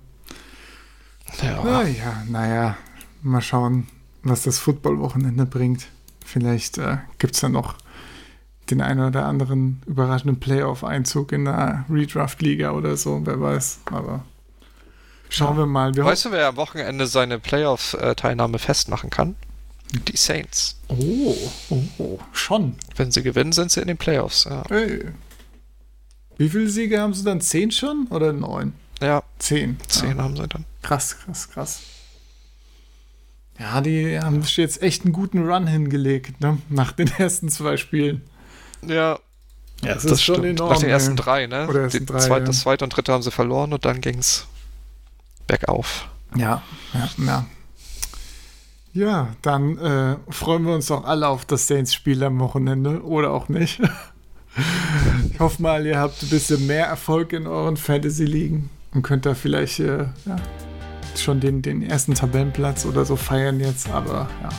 [1.41, 2.77] Ja, Naja, naja.
[3.21, 3.87] Mal schauen,
[4.23, 5.87] was das Football-Wochenende bringt.
[6.25, 7.75] Vielleicht äh, gibt es ja noch
[8.69, 13.79] den einen oder anderen überraschenden Playoff-Einzug in der Redraft-Liga oder so, wer weiß.
[13.85, 14.23] Aber
[15.29, 15.95] schauen wir mal.
[15.95, 19.35] Wir Weißt du, wer am Wochenende seine Playoff-Teilnahme festmachen kann?
[19.93, 20.79] Die Saints.
[20.89, 21.35] oh,
[21.97, 22.75] oh, schon.
[22.95, 24.43] Wenn sie gewinnen, sind sie in den Playoffs.
[24.45, 25.05] Ja, Hey.
[26.37, 27.41] Wie viele Siege haben sie dann?
[27.41, 28.73] Zehn schon oder neun?
[29.01, 29.77] ja Zehn.
[29.87, 30.23] zehn Ja.
[30.23, 30.65] haben sie dann.
[30.83, 31.79] Krass, krass, krass.
[33.59, 36.59] Ja, die haben sich jetzt echt einen guten Run hingelegt, ne?
[36.69, 38.21] Nach den ersten zwei Spielen.
[38.87, 39.19] Ja,
[39.83, 40.59] Ja, das, das stimmt.
[40.59, 41.67] Nach den ersten drei, ne?
[41.67, 42.45] Oder ersten Die drei, zweit, ja.
[42.45, 44.45] Das zweite und dritte haben sie verloren und dann ging's
[45.47, 46.07] bergauf.
[46.35, 46.61] Ja,
[46.93, 47.45] ja, ja.
[48.97, 53.47] Ja, dann äh, freuen wir uns doch alle auf das Saints-Spiel am Wochenende oder auch
[53.47, 53.79] nicht.
[55.31, 59.35] ich hoffe mal, ihr habt ein bisschen mehr Erfolg in euren Fantasy-Ligen und könnt da
[59.35, 60.37] vielleicht äh, ja,
[61.15, 64.49] schon den, den ersten Tabellenplatz oder so feiern jetzt, aber ja.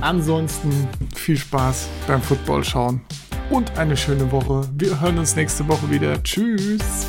[0.00, 3.02] Ansonsten viel Spaß beim Football schauen
[3.50, 4.68] und eine schöne Woche.
[4.76, 6.20] Wir hören uns nächste Woche wieder.
[6.24, 7.06] Tschüss.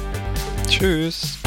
[0.67, 1.39] Tschüss.